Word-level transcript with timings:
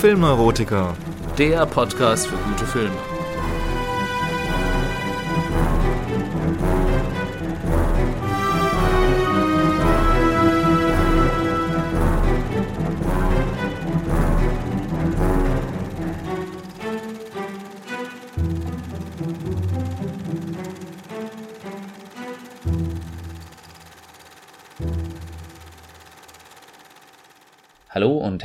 Filmneurotiker, 0.00 0.94
der 1.38 1.66
Podcast 1.66 2.28
für 2.28 2.36
gute 2.36 2.64
Filme. 2.66 3.17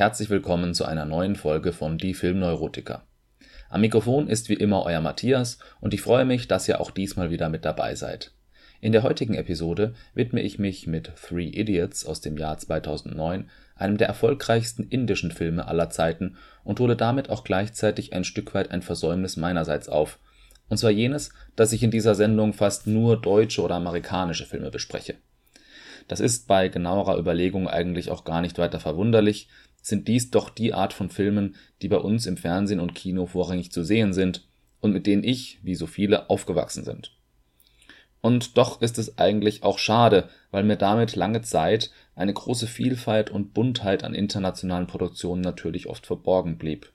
Herzlich 0.03 0.29
willkommen 0.29 0.73
zu 0.73 0.83
einer 0.83 1.05
neuen 1.05 1.37
Folge 1.37 1.71
von 1.71 1.97
Die 1.97 2.13
Filmneurotiker. 2.13 3.03
Am 3.69 3.79
Mikrofon 3.79 4.27
ist 4.27 4.49
wie 4.49 4.53
immer 4.53 4.83
euer 4.83 4.99
Matthias 4.99 5.59
und 5.79 5.93
ich 5.93 6.01
freue 6.01 6.25
mich, 6.25 6.49
dass 6.49 6.67
ihr 6.67 6.81
auch 6.81 6.91
diesmal 6.91 7.31
wieder 7.31 7.47
mit 7.47 7.63
dabei 7.63 7.95
seid. 7.95 8.33
In 8.81 8.91
der 8.91 9.03
heutigen 9.03 9.33
Episode 9.33 9.93
widme 10.13 10.41
ich 10.41 10.59
mich 10.59 10.87
mit 10.87 11.13
Three 11.15 11.47
Idiots 11.47 12.05
aus 12.05 12.19
dem 12.19 12.35
Jahr 12.35 12.57
2009, 12.57 13.49
einem 13.77 13.95
der 13.95 14.09
erfolgreichsten 14.09 14.83
indischen 14.89 15.31
Filme 15.31 15.69
aller 15.69 15.89
Zeiten 15.89 16.35
und 16.65 16.81
hole 16.81 16.97
damit 16.97 17.29
auch 17.29 17.45
gleichzeitig 17.45 18.11
ein 18.11 18.25
Stück 18.25 18.53
weit 18.53 18.71
ein 18.71 18.81
Versäumnis 18.81 19.37
meinerseits 19.37 19.87
auf. 19.87 20.19
Und 20.67 20.75
zwar 20.75 20.91
jenes, 20.91 21.31
dass 21.55 21.71
ich 21.71 21.81
in 21.81 21.91
dieser 21.91 22.15
Sendung 22.15 22.51
fast 22.51 22.87
nur 22.87 23.21
deutsche 23.21 23.61
oder 23.61 23.75
amerikanische 23.75 24.45
Filme 24.45 24.69
bespreche. 24.69 25.15
Das 26.07 26.19
ist 26.19 26.47
bei 26.47 26.67
genauerer 26.67 27.17
Überlegung 27.17 27.67
eigentlich 27.67 28.11
auch 28.11 28.23
gar 28.23 28.41
nicht 28.41 28.57
weiter 28.57 28.79
verwunderlich, 28.79 29.47
sind 29.83 30.07
dies 30.07 30.31
doch 30.31 30.49
die 30.49 30.73
Art 30.73 30.93
von 30.93 31.09
Filmen, 31.09 31.55
die 31.83 31.89
bei 31.89 31.97
uns 31.97 32.25
im 32.25 32.37
Fernsehen 32.37 32.79
und 32.79 32.95
Kino 32.95 33.27
vorrangig 33.27 33.71
zu 33.71 33.83
sehen 33.83 34.13
sind 34.13 34.47
und 34.79 34.93
mit 34.93 35.05
denen 35.05 35.23
ich, 35.23 35.59
wie 35.61 35.75
so 35.75 35.85
viele, 35.85 36.31
aufgewachsen 36.31 36.83
sind. 36.83 37.11
Und 38.21 38.57
doch 38.57 38.81
ist 38.81 38.97
es 38.97 39.17
eigentlich 39.17 39.63
auch 39.63 39.77
schade, 39.77 40.29
weil 40.49 40.63
mir 40.63 40.77
damit 40.77 41.17
lange 41.17 41.41
Zeit 41.41 41.91
eine 42.15 42.33
große 42.33 42.67
Vielfalt 42.67 43.29
und 43.29 43.53
Buntheit 43.53 44.05
an 44.05 44.15
internationalen 44.15 44.87
Produktionen 44.87 45.41
natürlich 45.41 45.87
oft 45.87 46.05
verborgen 46.05 46.57
blieb. 46.57 46.89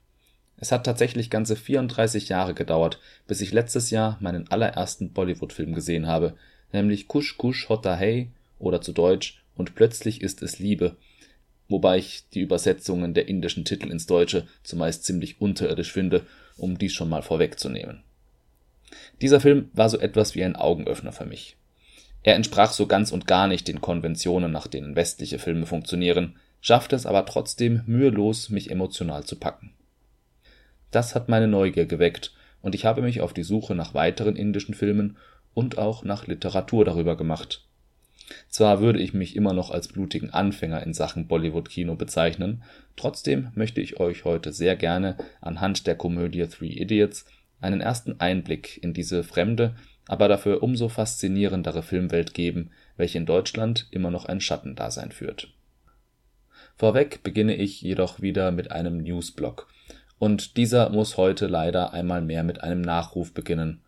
Es 0.57 0.73
hat 0.73 0.85
tatsächlich 0.85 1.29
ganze 1.29 1.55
34 1.55 2.31
Jahre 2.31 2.55
gedauert, 2.55 2.99
bis 3.27 3.43
ich 3.43 3.53
letztes 3.53 3.91
Jahr 3.91 4.17
meinen 4.21 4.51
allerersten 4.51 5.13
Bollywood-Film 5.13 5.75
gesehen 5.75 6.07
habe, 6.07 6.35
nämlich 6.73 7.09
Kush 7.09 7.37
Kush 7.37 7.69
Hota 7.69 7.95
Hey 7.95 8.31
oder 8.59 8.81
zu 8.81 8.93
Deutsch 8.93 9.43
Und 9.55 9.75
plötzlich 9.75 10.23
ist 10.23 10.43
es 10.43 10.59
Liebe, 10.59 10.97
wobei 11.69 11.99
ich 11.99 12.29
die 12.31 12.41
Übersetzungen 12.41 13.15
der 13.15 13.29
indischen 13.29 13.65
Titel 13.65 13.91
ins 13.91 14.07
Deutsche 14.07 14.47
zumeist 14.63 15.05
ziemlich 15.05 15.41
unterirdisch 15.41 15.93
finde, 15.93 16.23
um 16.57 16.79
dies 16.79 16.93
schon 16.93 17.09
mal 17.09 17.23
vorwegzunehmen. 17.23 18.03
Dieser 19.21 19.41
Film 19.41 19.71
war 19.73 19.89
so 19.89 19.99
etwas 19.99 20.35
wie 20.35 20.45
ein 20.45 20.57
Augenöffner 20.57 21.13
für 21.13 21.27
mich. 21.27 21.57
Er 22.23 22.35
entsprach 22.35 22.73
so 22.73 22.87
ganz 22.87 23.13
und 23.13 23.27
gar 23.27 23.47
nicht 23.47 23.69
den 23.69 23.81
Konventionen, 23.81 24.51
nach 24.51 24.67
denen 24.67 24.97
westliche 24.97 25.39
Filme 25.39 25.67
funktionieren, 25.67 26.37
schaffte 26.61 26.97
es 26.97 27.07
aber 27.07 27.25
trotzdem 27.27 27.83
mühelos, 27.87 28.51
mich 28.51 28.71
emotional 28.71 29.25
zu 29.25 29.37
packen. 29.37 29.73
Das 30.91 31.15
hat 31.15 31.29
meine 31.29 31.49
Neugier 31.49 31.87
geweckt, 31.87 32.33
und 32.61 32.75
ich 32.75 32.85
habe 32.85 33.03
mich 33.03 33.21
auf 33.21 33.33
die 33.33 33.45
Suche 33.45 33.75
nach 33.75 33.95
weiteren 33.95 34.35
indischen 34.35 34.75
Filmen 34.75 35.17
und 35.55 35.79
auch 35.79 36.03
nach 36.03 36.27
Literatur 36.27 36.85
darüber 36.85 37.17
gemacht. 37.17 37.68
Zwar 38.49 38.81
würde 38.81 39.01
ich 39.01 39.15
mich 39.15 39.37
immer 39.37 39.53
noch 39.53 39.71
als 39.71 39.89
blutigen 39.89 40.31
Anfänger 40.31 40.83
in 40.83 40.95
Sachen 40.95 41.29
Bollywood-Kino 41.29 41.95
bezeichnen, 41.95 42.63
trotzdem 42.97 43.51
möchte 43.55 43.81
ich 43.81 44.01
euch 44.01 44.25
heute 44.25 44.53
sehr 44.53 44.77
gerne 44.77 45.17
anhand 45.41 45.87
der 45.87 45.97
Komödie 45.97 46.47
Three 46.47 46.69
Idiots 46.69 47.27
einen 47.61 47.81
ersten 47.81 48.21
Einblick 48.21 48.83
in 48.83 48.95
diese 48.95 49.25
fremde, 49.25 49.75
aber 50.07 50.29
dafür 50.29 50.63
umso 50.63 50.89
faszinierendere 50.89 51.83
Filmwelt 51.83 52.35
geben, 52.35 52.71
welche 52.97 53.19
in 53.19 53.27
Deutschland 53.27 53.87
immer 53.91 54.11
noch 54.11 54.27
ein 54.27 54.41
Schattendasein 54.41 55.13
führt. 55.13 55.53
Vorweg 56.77 57.23
beginne 57.23 57.57
ich 57.57 57.83
jedoch 57.83 58.21
wieder 58.21 58.51
mit 58.53 58.71
einem 58.71 58.99
Newsblock, 58.99 59.69
und 60.19 60.57
dieser 60.57 60.91
muss 60.91 61.17
heute 61.17 61.47
leider 61.47 61.93
einmal 61.93 62.23
mehr 62.23 62.43
mit 62.43 62.63
einem 62.63 62.81
Nachruf 62.81 63.33
beginnen 63.33 63.83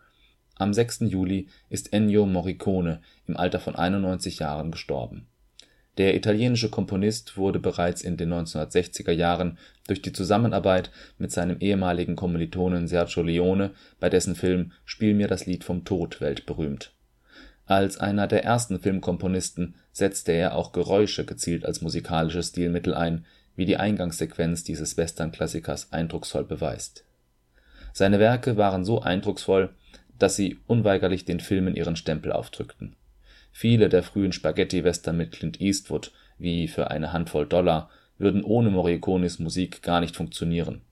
am 0.61 0.75
6. 0.75 1.01
Juli 1.01 1.49
ist 1.69 1.93
Ennio 1.93 2.27
Morricone 2.27 3.01
im 3.27 3.37
Alter 3.37 3.61
von 3.61 3.77
91 3.77 4.41
Jahren 4.41 4.71
gestorben. 4.71 5.27
Der 5.97 6.15
italienische 6.15 6.69
Komponist 6.71 7.37
wurde 7.37 7.59
bereits 7.59 8.03
in 8.03 8.17
den 8.17 8.33
1960er 8.33 9.11
Jahren 9.11 9.59
durch 9.87 10.03
die 10.03 10.13
Zusammenarbeit 10.13 10.91
mit 11.19 11.33
seinem 11.33 11.59
ehemaligen 11.61 12.15
Kommilitonen 12.15 12.89
Sergio 12.89 13.23
Leone 13.23 13.71
bei 13.99 14.09
dessen 14.09 14.37
Film 14.37 14.73
Spiel 14.85 15.15
mir 15.15 15.29
das 15.29 15.47
Lied 15.47 15.65
vom 15.65 15.85
Tod 15.85 16.21
weltberühmt. 16.21 16.93
Als 17.67 17.99
einer 17.99 18.27
der 18.27 18.45
ersten 18.45 18.81
Filmkomponisten 18.81 19.75
setzte 19.93 20.33
er 20.33 20.57
auch 20.57 20.73
Geräusche 20.73 21.25
gezielt 21.25 21.65
als 21.65 21.81
musikalisches 21.81 22.49
Stilmittel 22.49 22.95
ein, 22.95 23.25
wie 23.57 23.65
die 23.65 23.77
Eingangssequenz 23.77 24.65
dieses 24.65 24.97
Western-Klassikers 24.97 25.93
eindrucksvoll 25.93 26.45
beweist. 26.45 27.05
Seine 27.93 28.19
Werke 28.19 28.57
waren 28.57 28.85
so 28.85 29.01
eindrucksvoll 29.03 29.71
dass 30.21 30.37
sie 30.37 30.59
unweigerlich 30.67 31.25
den 31.25 31.41
Filmen 31.41 31.75
ihren 31.75 31.97
Stempel 31.97 32.31
aufdrückten. 32.31 32.95
Viele 33.53 33.89
der 33.89 34.05
frühen 34.05 34.33
Spaghetti-Western 34.33 35.17
mit 35.17 35.33
Clint 35.33 35.61
Eastwood, 35.61 36.13
wie 36.39 36.69
Für 36.69 36.91
eine 36.91 37.13
Handvoll 37.13 37.47
Dollar, 37.47 37.91
würden 38.19 38.45
ohne 38.45 38.71
Morricones 38.71 39.39
Musik 39.39 39.83
gar 39.83 40.01
nicht 40.01 40.15
funktionieren. 40.15 40.83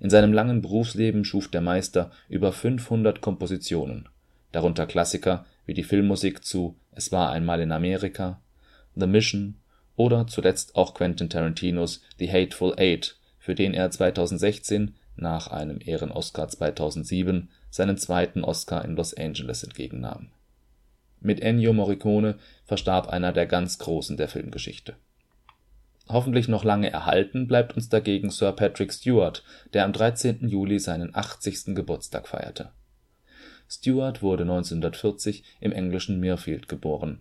In 0.00 0.10
seinem 0.10 0.32
langen 0.32 0.60
Berufsleben 0.60 1.24
schuf 1.24 1.48
der 1.48 1.60
Meister 1.60 2.10
über 2.28 2.52
500 2.52 3.20
Kompositionen, 3.20 4.08
darunter 4.52 4.86
Klassiker 4.86 5.46
wie 5.66 5.74
die 5.74 5.84
Filmmusik 5.84 6.44
zu 6.44 6.76
Es 6.92 7.12
war 7.12 7.30
einmal 7.30 7.60
in 7.60 7.72
Amerika, 7.72 8.40
The 8.96 9.06
Mission 9.06 9.56
oder 9.96 10.26
zuletzt 10.26 10.74
auch 10.76 10.94
Quentin 10.94 11.30
Tarantinos 11.30 12.02
The 12.18 12.30
Hateful 12.30 12.74
Eight, 12.76 13.16
für 13.38 13.54
den 13.54 13.74
er 13.74 13.90
2016 13.90 14.94
nach 15.16 15.48
einem 15.48 15.78
Ehren-Oscar 15.84 16.48
2007 16.48 17.48
seinen 17.70 17.98
zweiten 17.98 18.44
Oscar 18.44 18.84
in 18.84 18.96
Los 18.96 19.14
Angeles 19.14 19.62
entgegennahm. 19.62 20.30
Mit 21.20 21.40
Ennio 21.40 21.72
Morricone 21.72 22.36
verstarb 22.64 23.08
einer 23.08 23.32
der 23.32 23.46
ganz 23.46 23.78
Großen 23.78 24.16
der 24.16 24.28
Filmgeschichte. 24.28 24.94
Hoffentlich 26.08 26.48
noch 26.48 26.64
lange 26.64 26.90
erhalten 26.90 27.46
bleibt 27.46 27.74
uns 27.76 27.88
dagegen 27.88 28.30
Sir 28.30 28.52
Patrick 28.52 28.92
Stewart, 28.92 29.42
der 29.74 29.84
am 29.84 29.92
13. 29.92 30.48
Juli 30.48 30.78
seinen 30.78 31.14
80. 31.14 31.74
Geburtstag 31.74 32.28
feierte. 32.28 32.70
Stewart 33.68 34.22
wurde 34.22 34.44
1940 34.44 35.44
im 35.60 35.72
englischen 35.72 36.18
Mirfield 36.20 36.68
geboren. 36.68 37.20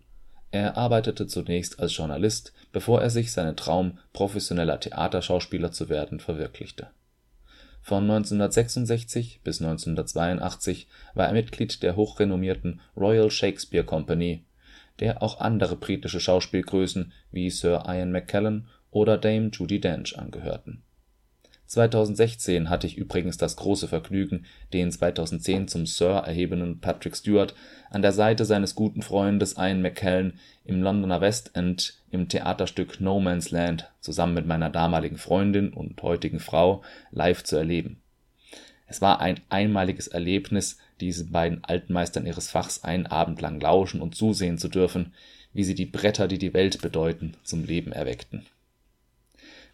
Er 0.51 0.77
arbeitete 0.77 1.27
zunächst 1.27 1.79
als 1.79 1.97
Journalist, 1.97 2.53
bevor 2.71 3.01
er 3.01 3.09
sich 3.09 3.33
seinen 3.33 3.57
Traum, 3.57 3.97
professioneller 4.13 4.79
Theaterschauspieler 4.79 5.73
zu 5.73 5.89
werden, 5.89 6.21
verwirklichte 6.21 6.87
von 7.87 8.03
1966 8.03 9.39
bis 9.45 9.61
1982 9.61 10.87
war 11.13 11.27
er 11.27 11.31
Mitglied 11.31 11.81
der 11.83 11.95
hochrenommierten 11.95 12.81
Royal 12.97 13.31
Shakespeare 13.31 13.85
Company, 13.85 14.43
der 14.99 15.23
auch 15.23 15.39
andere 15.39 15.77
britische 15.77 16.19
Schauspielgrößen 16.19 17.13
wie 17.31 17.49
Sir 17.49 17.85
Ian 17.87 18.11
McKellen 18.11 18.67
oder 18.91 19.17
Dame 19.17 19.51
Judi 19.53 19.79
Dench 19.79 20.19
angehörten 20.19 20.83
2016 21.67 22.69
hatte 22.69 22.87
ich 22.87 22.97
übrigens 22.97 23.37
das 23.37 23.57
große 23.57 23.89
Vergnügen, 23.89 24.45
den 24.71 24.89
2010 24.89 25.67
zum 25.67 25.85
Sir 25.85 26.23
erhebenen 26.25 26.79
Patrick 26.79 27.15
Stewart 27.15 27.53
an 27.89 28.01
der 28.01 28.13
Seite 28.13 28.45
seines 28.45 28.73
guten 28.73 29.01
Freundes 29.01 29.57
Ian 29.57 29.81
McKellen 29.81 30.39
im 30.63 30.81
Londoner 30.81 31.19
West 31.19 31.51
End 31.55 31.95
im 32.09 32.29
Theaterstück 32.29 33.01
No 33.01 33.19
Man's 33.19 33.51
Land 33.51 33.91
zusammen 33.99 34.33
mit 34.33 34.47
meiner 34.47 34.69
damaligen 34.69 35.17
Freundin 35.17 35.73
und 35.73 36.01
heutigen 36.01 36.39
Frau 36.39 36.83
live 37.11 37.43
zu 37.43 37.57
erleben. 37.57 38.01
Es 38.85 39.01
war 39.01 39.19
ein 39.19 39.41
einmaliges 39.49 40.07
Erlebnis, 40.07 40.77
diesen 41.01 41.31
beiden 41.31 41.65
Altmeistern 41.65 42.25
ihres 42.25 42.49
Fachs 42.49 42.85
einen 42.85 43.07
Abend 43.07 43.41
lang 43.41 43.59
lauschen 43.59 44.01
und 44.01 44.15
zusehen 44.15 44.57
zu 44.57 44.69
dürfen, 44.69 45.13
wie 45.51 45.65
sie 45.65 45.75
die 45.75 45.85
Bretter, 45.85 46.29
die 46.29 46.39
die 46.39 46.53
Welt 46.53 46.81
bedeuten, 46.81 47.33
zum 47.43 47.65
Leben 47.65 47.91
erweckten 47.91 48.45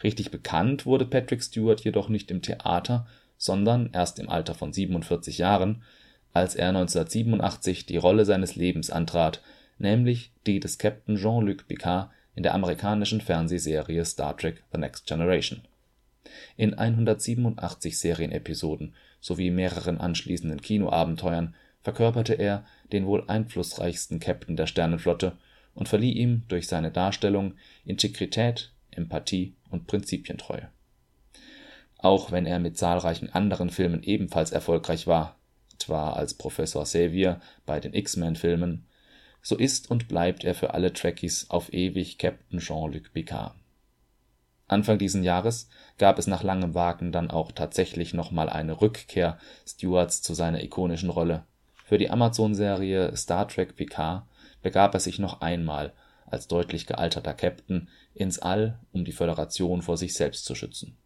Richtig 0.04 0.32
bekannt 0.32 0.86
wurde 0.86 1.06
Patrick 1.06 1.42
Stewart 1.42 1.82
jedoch 1.82 2.10
nicht 2.10 2.30
im 2.30 2.42
Theater, 2.42 3.08
sondern 3.38 3.90
erst 3.94 4.20
im 4.20 4.30
Alter 4.30 4.54
von 4.54 4.74
47 4.74 5.38
Jahren, 5.38 5.84
als 6.34 6.56
er 6.56 6.70
1987 6.70 7.86
die 7.86 7.98
Rolle 7.98 8.26
seines 8.26 8.56
Lebens 8.56 8.90
antrat, 8.90 9.42
nämlich 9.78 10.32
die 10.46 10.60
des 10.60 10.78
Captain 10.78 11.16
Jean-Luc 11.16 11.68
Picard 11.68 12.10
in 12.36 12.44
der 12.44 12.54
amerikanischen 12.54 13.22
Fernsehserie 13.22 14.04
Star 14.06 14.36
Trek 14.36 14.64
The 14.72 14.80
Next 14.80 15.08
Generation. 15.08 15.62
In 16.58 16.74
187 16.74 17.98
Serienepisoden 17.98 18.94
sowie 19.20 19.52
mehreren 19.52 20.00
anschließenden 20.00 20.62
Kinoabenteuern 20.62 21.54
verkörperte 21.82 22.34
er 22.34 22.66
den 22.92 23.06
wohl 23.06 23.24
einflussreichsten 23.28 24.20
Captain 24.20 24.56
der 24.56 24.68
Sternenflotte 24.68 25.34
und 25.76 25.90
verlieh 25.90 26.14
ihm 26.14 26.44
durch 26.48 26.68
seine 26.68 26.92
Darstellung 26.92 27.54
Integrität, 27.86 28.72
Empathie 28.92 29.54
und 29.74 29.88
Prinzipientreue. 29.88 30.70
Auch 31.98 32.32
wenn 32.32 32.46
er 32.46 32.60
mit 32.60 32.78
zahlreichen 32.78 33.30
anderen 33.30 33.70
Filmen 33.70 34.04
ebenfalls 34.04 34.52
erfolgreich 34.52 35.08
war, 35.08 35.38
etwa 35.74 36.14
als 36.14 36.34
Professor 36.34 36.84
Xavier 36.84 37.42
bei 37.66 37.80
den 37.80 37.94
X-Men-Filmen, 37.94 38.86
so 39.42 39.58
ist 39.58 39.92
und 39.92 40.08
bleibt 40.08 40.46
er 40.46 40.56
für 40.56 40.74
alle 40.74 40.94
Trekkies 40.94 41.50
auf 41.50 41.74
ewig 41.74 42.18
Captain 42.18 42.60
Jean-Luc 42.60 43.12
Picard. 43.14 43.56
Anfang 44.68 44.98
diesen 44.98 45.24
Jahres 45.24 45.68
gab 45.98 46.18
es 46.18 46.28
nach 46.28 46.44
langem 46.44 46.74
Wagen 46.74 47.12
dann 47.12 47.30
auch 47.30 47.52
tatsächlich 47.52 48.14
nochmal 48.14 48.50
eine 48.50 48.80
Rückkehr 48.80 49.38
Stewarts 49.68 50.22
zu 50.22 50.34
seiner 50.34 50.64
ikonischen 50.64 51.10
Rolle. 51.10 51.44
Für 51.86 51.98
die 51.98 52.10
Amazon-Serie 52.10 53.16
Star 53.18 53.48
Trek 53.48 53.76
Picard 53.76 54.26
begab 54.62 54.94
er 54.94 55.02
sich 55.02 55.20
noch 55.20 55.42
einmal 55.42 55.94
als 56.26 56.48
deutlich 56.48 56.88
gealterter 56.88 57.34
Captain 57.34 57.90
ins 58.16 58.40
All, 58.40 58.80
um 58.92 59.06
die 59.06 59.12
Föderation 59.12 59.82
vor 59.82 59.98
sich 59.98 60.14
selbst 60.14 60.46
zu 60.46 60.56
schützen. 60.56 60.98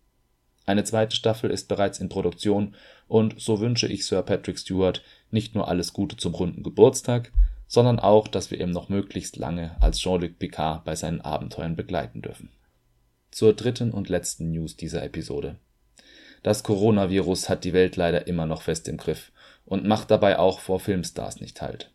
Eine 0.65 0.83
zweite 0.83 1.15
Staffel 1.15 1.49
ist 1.49 1.69
bereits 1.69 1.99
in 1.99 2.09
Produktion 2.09 2.75
und 3.07 3.39
so 3.39 3.61
wünsche 3.61 3.87
ich 3.87 4.05
Sir 4.05 4.21
Patrick 4.21 4.59
Stewart 4.59 5.01
nicht 5.31 5.55
nur 5.55 5.69
alles 5.69 5.93
Gute 5.93 6.17
zum 6.17 6.35
runden 6.35 6.61
Geburtstag, 6.61 7.31
sondern 7.67 7.99
auch, 7.99 8.27
dass 8.27 8.51
wir 8.51 8.59
ihn 8.59 8.71
noch 8.71 8.89
möglichst 8.89 9.37
lange 9.37 9.75
als 9.81 9.99
Jean-Luc 9.99 10.39
Picard 10.39 10.83
bei 10.83 10.95
seinen 10.95 11.21
Abenteuern 11.21 11.75
begleiten 11.75 12.21
dürfen. 12.21 12.49
Zur 13.31 13.53
dritten 13.53 13.91
und 13.91 14.09
letzten 14.09 14.51
News 14.51 14.75
dieser 14.75 15.03
Episode. 15.03 15.55
Das 16.43 16.63
Coronavirus 16.63 17.49
hat 17.49 17.63
die 17.63 17.73
Welt 17.73 17.95
leider 17.95 18.27
immer 18.27 18.45
noch 18.45 18.61
fest 18.61 18.87
im 18.87 18.97
Griff 18.97 19.31
und 19.65 19.85
macht 19.85 20.11
dabei 20.11 20.39
auch 20.39 20.59
vor 20.59 20.79
Filmstars 20.79 21.39
nicht 21.39 21.61
halt. 21.61 21.91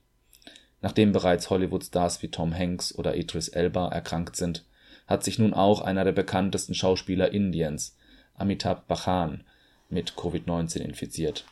Nachdem 0.80 1.12
bereits 1.12 1.48
Hollywood-Stars 1.48 2.22
wie 2.22 2.28
Tom 2.28 2.54
Hanks 2.54 2.94
oder 2.94 3.16
Idris 3.16 3.48
Elba 3.48 3.88
erkrankt 3.88 4.36
sind, 4.36 4.64
hat 5.06 5.24
sich 5.24 5.38
nun 5.38 5.54
auch 5.54 5.80
einer 5.80 6.04
der 6.04 6.12
bekanntesten 6.12 6.74
Schauspieler 6.74 7.32
Indiens, 7.32 7.96
Amitabh 8.34 8.82
Bachchan, 8.86 9.44
mit 9.88 10.12
Covid-19 10.12 10.78
infiziert. 10.78 11.44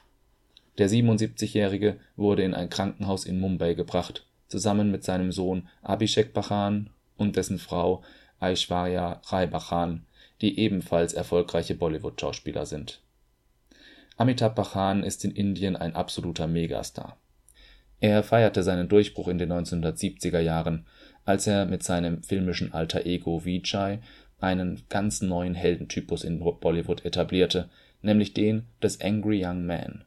Der 0.79 0.89
77-Jährige 0.89 1.99
wurde 2.17 2.43
in 2.43 2.55
ein 2.55 2.71
Krankenhaus 2.71 3.27
in 3.27 3.39
Mumbai 3.39 3.75
gebracht, 3.75 4.25
zusammen 4.49 4.91
mit 4.91 5.05
seinem 5.05 5.33
Sohn 5.33 5.69
Abhishek 5.83 6.33
Bachchan 6.33 6.91
und 7.17 7.37
dessen 7.37 7.59
Frau 7.59 8.03
Aishwarya 8.39 9.21
Rai 9.27 9.47
Bachchan, 9.47 10.07
die 10.41 10.59
ebenfalls 10.59 11.13
erfolgreiche 11.13 11.75
Bollywood-Schauspieler 11.75 12.65
sind. 12.65 13.01
Amitabh 14.17 14.55
Bachchan 14.55 15.03
ist 15.03 15.25
in 15.25 15.33
Indien 15.33 15.77
ein 15.77 15.95
absoluter 15.95 16.47
Megastar. 16.47 17.17
Er 18.01 18.23
feierte 18.23 18.63
seinen 18.63 18.89
Durchbruch 18.89 19.29
in 19.29 19.39
den 19.39 19.53
1970er 19.53 20.41
Jahren, 20.41 20.87
als 21.31 21.47
er 21.47 21.65
mit 21.65 21.85
seinem 21.85 22.25
filmischen 22.25 22.75
Alter 22.75 23.07
Ego 23.07 23.45
Vijay 23.45 24.01
einen 24.41 24.83
ganz 24.89 25.23
neuen 25.23 25.55
Heldentypus 25.55 26.25
in 26.25 26.41
Bollywood 26.41 27.05
etablierte, 27.05 27.71
nämlich 28.03 28.35
den 28.35 28.67
des 28.83 29.01
Angry 29.01 29.47
Young 29.47 29.65
Man. 29.65 30.05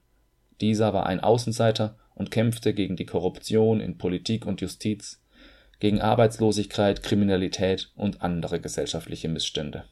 Dieser 0.59 0.93
war 0.93 1.05
ein 1.05 1.21
Außenseiter 1.21 1.95
und 2.13 2.29
kämpfte 2.29 2.73
gegen 2.73 2.97
die 2.97 3.05
Korruption 3.05 3.79
in 3.79 3.97
Politik 3.97 4.45
und 4.45 4.59
Justiz, 4.59 5.21
gegen 5.79 6.01
Arbeitslosigkeit, 6.01 7.03
Kriminalität 7.03 7.89
und 7.95 8.21
andere 8.21 8.59
gesellschaftliche 8.59 9.29
Missstände. 9.29 9.85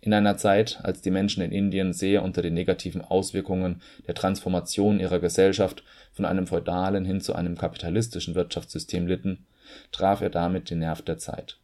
In 0.00 0.14
einer 0.14 0.38
Zeit, 0.38 0.80
als 0.82 1.02
die 1.02 1.10
Menschen 1.10 1.42
in 1.42 1.52
Indien 1.52 1.92
sehr 1.92 2.22
unter 2.22 2.40
den 2.40 2.54
negativen 2.54 3.02
Auswirkungen 3.02 3.82
der 4.06 4.14
Transformation 4.14 4.98
ihrer 4.98 5.18
Gesellschaft 5.18 5.82
von 6.10 6.24
einem 6.24 6.46
feudalen 6.46 7.04
hin 7.04 7.20
zu 7.20 7.34
einem 7.34 7.58
kapitalistischen 7.58 8.34
Wirtschaftssystem 8.34 9.06
litten, 9.06 9.44
traf 9.92 10.20
er 10.20 10.30
damit 10.30 10.70
den 10.70 10.80
Nerv 10.80 11.02
der 11.02 11.18
Zeit. 11.18 11.58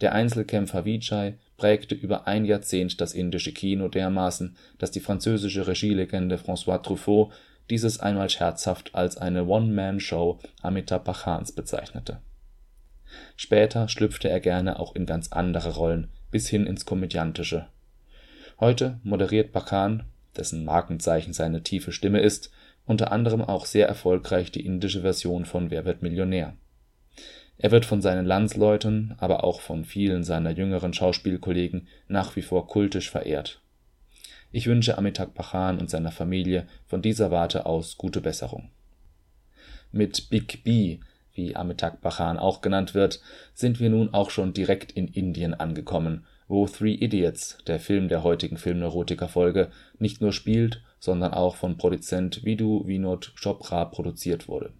Der 0.00 0.12
Einzelkämpfer 0.12 0.84
Vijay 0.84 1.34
prägte 1.56 1.94
über 1.94 2.26
ein 2.26 2.44
Jahrzehnt 2.44 3.00
das 3.00 3.14
indische 3.14 3.52
Kino 3.52 3.88
dermaßen, 3.88 4.56
dass 4.78 4.90
die 4.90 5.00
französische 5.00 5.66
Regielegende 5.66 6.36
François 6.36 6.82
Truffaut 6.82 7.30
dieses 7.70 8.00
einmal 8.00 8.28
scherzhaft 8.28 8.94
als 8.94 9.16
eine 9.16 9.46
One-Man-Show 9.46 10.40
Amitabh 10.62 11.04
Bachchans 11.04 11.52
bezeichnete 11.52 12.20
Später 13.36 13.88
schlüpfte 13.88 14.28
er 14.28 14.40
gerne 14.40 14.78
auch 14.78 14.94
in 14.94 15.06
ganz 15.06 15.32
andere 15.32 15.74
Rollen, 15.74 16.08
bis 16.30 16.48
hin 16.48 16.66
ins 16.66 16.84
Komödiantische. 16.84 17.66
Heute 18.58 18.98
moderiert 19.02 19.52
Bachchan, 19.52 20.04
dessen 20.36 20.64
Markenzeichen 20.64 21.32
seine 21.32 21.62
tiefe 21.62 21.92
Stimme 21.92 22.20
ist, 22.20 22.50
unter 22.86 23.12
anderem 23.12 23.42
auch 23.42 23.66
sehr 23.66 23.86
erfolgreich 23.86 24.50
die 24.50 24.64
indische 24.64 25.02
Version 25.02 25.44
von 25.44 25.70
Wer 25.70 25.84
wird 25.84 26.02
Millionär. 26.02 26.54
Er 27.58 27.70
wird 27.70 27.84
von 27.84 28.02
seinen 28.02 28.26
Landsleuten, 28.26 29.14
aber 29.18 29.44
auch 29.44 29.60
von 29.60 29.84
vielen 29.84 30.24
seiner 30.24 30.50
jüngeren 30.50 30.92
Schauspielkollegen 30.92 31.86
nach 32.08 32.34
wie 32.36 32.42
vor 32.42 32.66
kultisch 32.66 33.10
verehrt. 33.10 33.60
Ich 34.50 34.66
wünsche 34.66 34.98
Amitabh 34.98 35.32
Bachchan 35.32 35.78
und 35.78 35.88
seiner 35.88 36.12
Familie 36.12 36.66
von 36.86 37.02
dieser 37.02 37.30
Warte 37.30 37.64
aus 37.66 37.96
gute 37.96 38.20
Besserung. 38.20 38.70
Mit 39.92 40.28
Big 40.28 40.64
B 40.64 40.98
wie 41.34 41.56
Amitabh 41.56 41.98
Bachchan 42.00 42.38
auch 42.38 42.60
genannt 42.60 42.94
wird, 42.94 43.20
sind 43.54 43.80
wir 43.80 43.90
nun 43.90 44.12
auch 44.12 44.30
schon 44.30 44.52
direkt 44.52 44.92
in 44.92 45.08
Indien 45.08 45.54
angekommen, 45.54 46.26
wo 46.48 46.66
Three 46.66 46.94
Idiots, 46.94 47.58
der 47.66 47.80
Film 47.80 48.08
der 48.08 48.22
heutigen 48.22 48.58
Filmneurotiker-Folge, 48.58 49.70
nicht 49.98 50.20
nur 50.20 50.32
spielt, 50.32 50.82
sondern 50.98 51.32
auch 51.32 51.56
von 51.56 51.78
Produzent 51.78 52.44
Vidhu 52.44 52.86
Vinod 52.86 53.32
Chopra 53.40 53.86
produziert 53.86 54.48
wurde. 54.48 54.72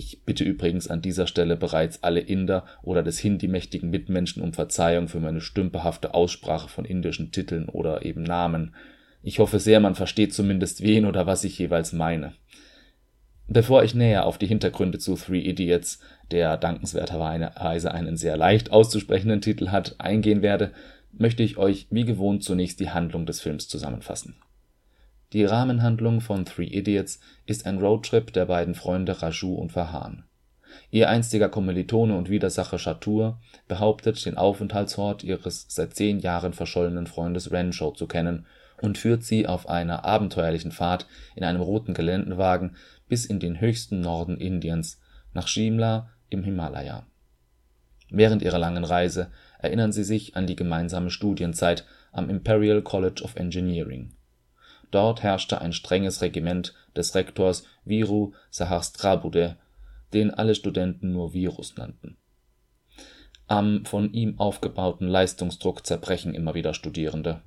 Ich 0.00 0.22
bitte 0.24 0.44
übrigens 0.44 0.86
an 0.86 1.02
dieser 1.02 1.26
Stelle 1.26 1.56
bereits 1.56 2.04
alle 2.04 2.20
Inder 2.20 2.64
oder 2.82 3.02
des 3.02 3.18
Hindi-mächtigen 3.18 3.90
Mitmenschen 3.90 4.44
um 4.44 4.52
Verzeihung 4.52 5.08
für 5.08 5.18
meine 5.18 5.40
stümperhafte 5.40 6.14
Aussprache 6.14 6.68
von 6.68 6.84
indischen 6.84 7.32
Titeln 7.32 7.68
oder 7.68 8.04
eben 8.04 8.22
Namen. 8.22 8.76
Ich 9.24 9.40
hoffe 9.40 9.58
sehr, 9.58 9.80
man 9.80 9.96
versteht 9.96 10.32
zumindest 10.32 10.84
wen 10.84 11.04
oder 11.04 11.26
was 11.26 11.42
ich 11.42 11.58
jeweils 11.58 11.92
meine. 11.92 12.32
Bevor 13.48 13.82
ich 13.82 13.96
näher 13.96 14.24
auf 14.24 14.38
die 14.38 14.46
Hintergründe 14.46 15.00
zu 15.00 15.16
Three 15.16 15.40
Idiots, 15.40 15.98
der 16.30 16.56
dankenswerterweise 16.58 17.90
einen 17.90 18.16
sehr 18.16 18.36
leicht 18.36 18.70
auszusprechenden 18.70 19.40
Titel 19.40 19.70
hat, 19.70 19.96
eingehen 19.98 20.42
werde, 20.42 20.70
möchte 21.10 21.42
ich 21.42 21.56
euch 21.56 21.88
wie 21.90 22.04
gewohnt 22.04 22.44
zunächst 22.44 22.78
die 22.78 22.90
Handlung 22.90 23.26
des 23.26 23.40
Films 23.40 23.66
zusammenfassen. 23.66 24.36
Die 25.34 25.44
Rahmenhandlung 25.44 26.22
von 26.22 26.46
Three 26.46 26.64
Idiots 26.64 27.20
ist 27.44 27.66
ein 27.66 27.78
Roadtrip 27.78 28.32
der 28.32 28.46
beiden 28.46 28.74
Freunde 28.74 29.20
Raju 29.20 29.56
und 29.56 29.72
Farhan. 29.72 30.24
Ihr 30.90 31.10
einstiger 31.10 31.50
Kommilitone 31.50 32.16
und 32.16 32.30
Widersacher 32.30 32.78
Chatur 32.78 33.38
behauptet, 33.66 34.24
den 34.24 34.38
Aufenthaltsort 34.38 35.24
ihres 35.24 35.66
seit 35.68 35.94
zehn 35.94 36.18
Jahren 36.20 36.54
verschollenen 36.54 37.06
Freundes 37.06 37.50
Renshaw 37.50 37.92
zu 37.92 38.06
kennen 38.06 38.46
und 38.80 38.96
führt 38.96 39.22
sie 39.22 39.46
auf 39.46 39.68
einer 39.68 40.06
abenteuerlichen 40.06 40.72
Fahrt 40.72 41.06
in 41.36 41.44
einem 41.44 41.60
roten 41.60 41.92
Geländewagen 41.92 42.76
bis 43.06 43.26
in 43.26 43.38
den 43.38 43.60
höchsten 43.60 44.00
Norden 44.00 44.38
Indiens, 44.38 44.98
nach 45.34 45.46
Shimla 45.46 46.08
im 46.30 46.42
Himalaya. 46.42 47.06
Während 48.10 48.40
ihrer 48.40 48.58
langen 48.58 48.84
Reise 48.84 49.30
erinnern 49.58 49.92
sie 49.92 50.04
sich 50.04 50.36
an 50.36 50.46
die 50.46 50.56
gemeinsame 50.56 51.10
Studienzeit 51.10 51.84
am 52.12 52.30
Imperial 52.30 52.80
College 52.80 53.22
of 53.22 53.36
Engineering. 53.36 54.14
Dort 54.90 55.22
herrschte 55.22 55.60
ein 55.60 55.72
strenges 55.72 56.22
Regiment 56.22 56.74
des 56.96 57.14
Rektors 57.14 57.64
Viru 57.84 58.32
Sahasrabuddhe, 58.50 59.56
den 60.12 60.32
alle 60.32 60.54
Studenten 60.54 61.12
nur 61.12 61.34
Virus 61.34 61.76
nannten. 61.76 62.16
Am 63.46 63.84
von 63.84 64.12
ihm 64.12 64.38
aufgebauten 64.38 65.08
Leistungsdruck 65.08 65.86
zerbrechen 65.86 66.34
immer 66.34 66.54
wieder 66.54 66.74
Studierende. 66.74 67.42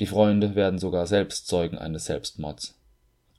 Die 0.00 0.06
Freunde 0.06 0.54
werden 0.54 0.78
sogar 0.78 1.06
selbst 1.06 1.46
Zeugen 1.46 1.78
eines 1.78 2.06
Selbstmords 2.06 2.78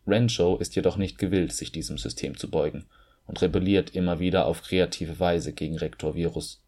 Renshaw 0.07 0.57
ist 0.59 0.75
jedoch 0.75 0.97
nicht 0.97 1.17
gewillt, 1.17 1.53
sich 1.53 1.71
diesem 1.71 1.97
System 1.97 2.37
zu 2.37 2.49
beugen 2.49 2.85
und 3.27 3.41
rebelliert 3.41 3.95
immer 3.95 4.19
wieder 4.19 4.45
auf 4.45 4.61
kreative 4.61 5.19
Weise 5.19 5.53
gegen 5.53 5.77
Rektor 5.77 6.15
Virus. 6.15 6.63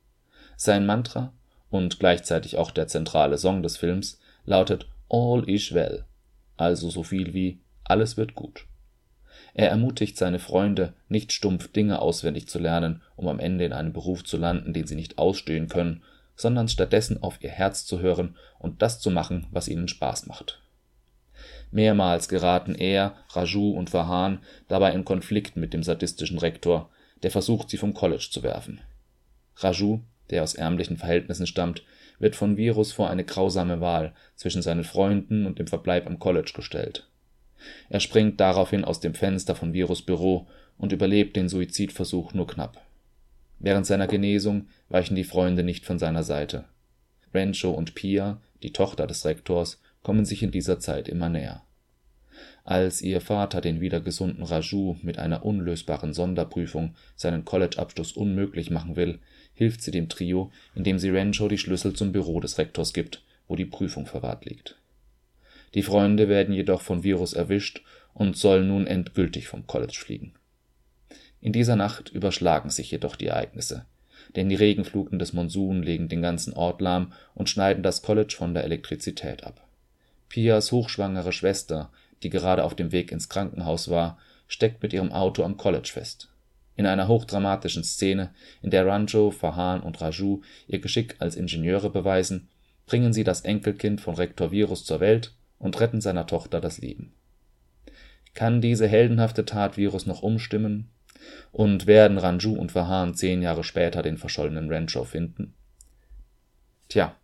Sein 0.55 0.86
Mantra 0.86 1.34
und 1.69 2.00
gleichzeitig 2.00 2.57
auch 2.57 2.72
der 2.72 2.88
zentrale 2.88 3.38
Song 3.38 3.62
des 3.62 3.77
Films 3.77 4.19
lautet 4.46 4.88
All 5.10 5.48
is 5.48 5.74
well, 5.74 6.05
also 6.57 6.89
so 6.89 7.03
viel 7.03 7.33
wie 7.33 7.59
Alles 7.83 8.17
wird 8.17 8.35
gut. 8.35 8.65
Er 9.53 9.69
ermutigt 9.69 10.17
seine 10.17 10.39
Freunde, 10.39 10.93
nicht 11.07 11.31
stumpf 11.31 11.71
Dinge 11.71 11.99
auswendig 11.99 12.47
zu 12.47 12.59
lernen, 12.59 13.01
um 13.15 13.27
am 13.27 13.39
Ende 13.39 13.65
in 13.65 13.73
einem 13.73 13.93
Beruf 13.93 14.23
zu 14.23 14.37
landen, 14.37 14.73
den 14.73 14.85
sie 14.85 14.95
nicht 14.95 15.17
ausstehen 15.17 15.67
können, 15.67 16.03
sondern 16.35 16.67
stattdessen 16.67 17.23
auf 17.23 17.41
ihr 17.41 17.49
Herz 17.49 17.85
zu 17.85 17.99
hören 17.99 18.35
und 18.59 18.81
das 18.81 18.99
zu 18.99 19.09
machen, 19.09 19.47
was 19.51 19.67
ihnen 19.67 19.87
Spaß 19.87 20.27
macht 20.27 20.61
Mehrmals 21.71 22.29
geraten 22.29 22.75
er, 22.75 23.15
Raju 23.29 23.71
und 23.71 23.89
Farhan 23.89 24.39
dabei 24.67 24.93
in 24.93 25.05
Konflikt 25.05 25.57
mit 25.57 25.73
dem 25.73 25.83
sadistischen 25.83 26.37
Rektor, 26.37 26.89
der 27.23 27.31
versucht, 27.31 27.69
sie 27.69 27.77
vom 27.77 27.93
College 27.93 28.27
zu 28.31 28.43
werfen. 28.43 28.79
Raju, 29.57 30.01
der 30.29 30.43
aus 30.43 30.55
ärmlichen 30.55 30.97
Verhältnissen 30.97 31.47
stammt, 31.47 31.83
wird 32.19 32.36
von 32.36 32.57
Virus 32.57 32.91
vor 32.91 33.09
eine 33.09 33.24
grausame 33.24 33.81
Wahl 33.81 34.13
zwischen 34.36 34.62
seinen 34.62 34.83
Freunden 34.83 35.45
und 35.45 35.59
dem 35.59 35.67
Verbleib 35.67 36.07
am 36.07 36.19
College 36.19 36.51
gestellt. 36.55 37.07
Er 37.89 38.00
springt 38.00 38.39
daraufhin 38.39 38.86
aus 38.86 39.00
dem 39.00 39.13
Fenster 39.13 39.55
von 39.55 39.74
Virus 39.74 40.01
Büro 40.01 40.47
und 40.77 40.91
überlebt 40.91 41.36
den 41.36 41.50
Suizidversuch 41.50 42.33
nur 42.33 42.47
knapp. 42.47 42.81
Während 43.59 43.86
seiner 43.86 44.07
Genesung 44.07 44.67
weichen 44.89 45.15
die 45.15 45.24
Freunde 45.24 45.63
nicht 45.63 45.86
von 45.86 45.97
seiner 45.97 46.24
Seite. 46.24 46.65
Rancho 47.33 47.71
und 47.71 47.95
Pia, 47.95 48.39
die 48.63 48.74
Tochter 48.74 49.07
des 49.07 49.25
Rektors, 49.25 49.81
kommen 50.03 50.25
sich 50.25 50.43
in 50.43 50.51
dieser 50.51 50.79
Zeit 50.79 51.07
immer 51.07 51.29
näher. 51.29 51.63
Als 52.63 53.01
ihr 53.01 53.21
Vater 53.21 53.62
den 53.62 53.81
wieder 53.81 54.01
gesunden 54.01 54.43
Raju 54.43 54.97
mit 55.01 55.17
einer 55.17 55.45
unlösbaren 55.45 56.13
Sonderprüfung 56.13 56.95
seinen 57.15 57.45
College-Abschluss 57.45 58.12
unmöglich 58.12 58.69
machen 58.69 58.95
will, 58.95 59.19
hilft 59.57 59.81
sie 59.81 59.91
dem 59.91 60.07
Trio, 60.07 60.51
indem 60.75 60.99
sie 60.99 61.09
Rancho 61.09 61.47
die 61.47 61.57
Schlüssel 61.57 61.93
zum 61.93 62.11
Büro 62.11 62.39
des 62.39 62.57
Rektors 62.57 62.93
gibt, 62.93 63.21
wo 63.47 63.55
die 63.55 63.65
Prüfung 63.65 64.05
verwahrt 64.05 64.45
liegt. 64.45 64.77
Die 65.73 65.83
Freunde 65.83 66.29
werden 66.29 66.53
jedoch 66.53 66.81
von 66.81 67.03
Virus 67.03 67.33
erwischt 67.33 67.81
und 68.13 68.37
sollen 68.37 68.67
nun 68.67 68.87
endgültig 68.87 69.47
vom 69.47 69.67
College 69.67 69.97
fliegen. 69.97 70.33
In 71.41 71.51
dieser 71.51 71.75
Nacht 71.75 72.09
überschlagen 72.09 72.69
sich 72.69 72.91
jedoch 72.91 73.15
die 73.15 73.27
Ereignisse, 73.27 73.85
denn 74.35 74.49
die 74.49 74.55
Regenfluten 74.55 75.19
des 75.19 75.33
Monsun 75.33 75.83
legen 75.83 76.07
den 76.07 76.21
ganzen 76.21 76.53
Ort 76.53 76.81
lahm 76.81 77.13
und 77.35 77.49
schneiden 77.49 77.83
das 77.83 78.01
College 78.01 78.35
von 78.37 78.53
der 78.53 78.63
Elektrizität 78.63 79.43
ab. 79.43 79.67
Pias 80.29 80.71
hochschwangere 80.71 81.31
Schwester 81.31 81.89
die 82.23 82.29
gerade 82.29 82.63
auf 82.63 82.75
dem 82.75 82.91
Weg 82.91 83.11
ins 83.11 83.29
Krankenhaus 83.29 83.89
war, 83.89 84.17
steckt 84.47 84.81
mit 84.81 84.93
ihrem 84.93 85.11
Auto 85.11 85.43
am 85.43 85.57
College 85.57 85.89
fest. 85.91 86.29
In 86.77 86.86
einer 86.86 87.07
hochdramatischen 87.07 87.84
Szene, 87.84 88.29
in 88.62 88.69
der 88.69 88.86
Ranjo, 88.86 89.31
Farhan 89.31 89.81
und 89.81 90.00
Raju 90.00 90.41
ihr 90.67 90.79
Geschick 90.79 91.15
als 91.19 91.36
Ingenieure 91.36 91.89
beweisen, 91.89 92.48
bringen 92.86 93.13
sie 93.13 93.24
das 93.24 93.41
Enkelkind 93.41 94.00
von 94.00 94.15
Rektor 94.15 94.51
Virus 94.51 94.86
zur 94.86 95.00
Welt 95.00 95.34
und 95.57 95.79
retten 95.79 96.01
seiner 96.01 96.27
Tochter 96.27 96.62
das 96.62 96.77
Leben. 96.77 97.13
Kann 98.36 98.62
diese 98.62 98.88
heldenhafte 98.88 99.43
Tat 99.43 99.75
Virus 99.77 100.05
noch 100.05 100.22
umstimmen? 100.22 100.89
Und 101.51 101.88
werden 101.88 102.19
Ranju 102.19 102.53
und 102.53 102.72
Farhan 102.72 103.15
zehn 103.15 103.41
Jahre 103.41 103.63
später 103.63 104.03
den 104.03 104.19
verschollenen 104.19 104.72
Rancho 104.72 105.03
finden? 105.03 105.55
Tja, 106.89 107.15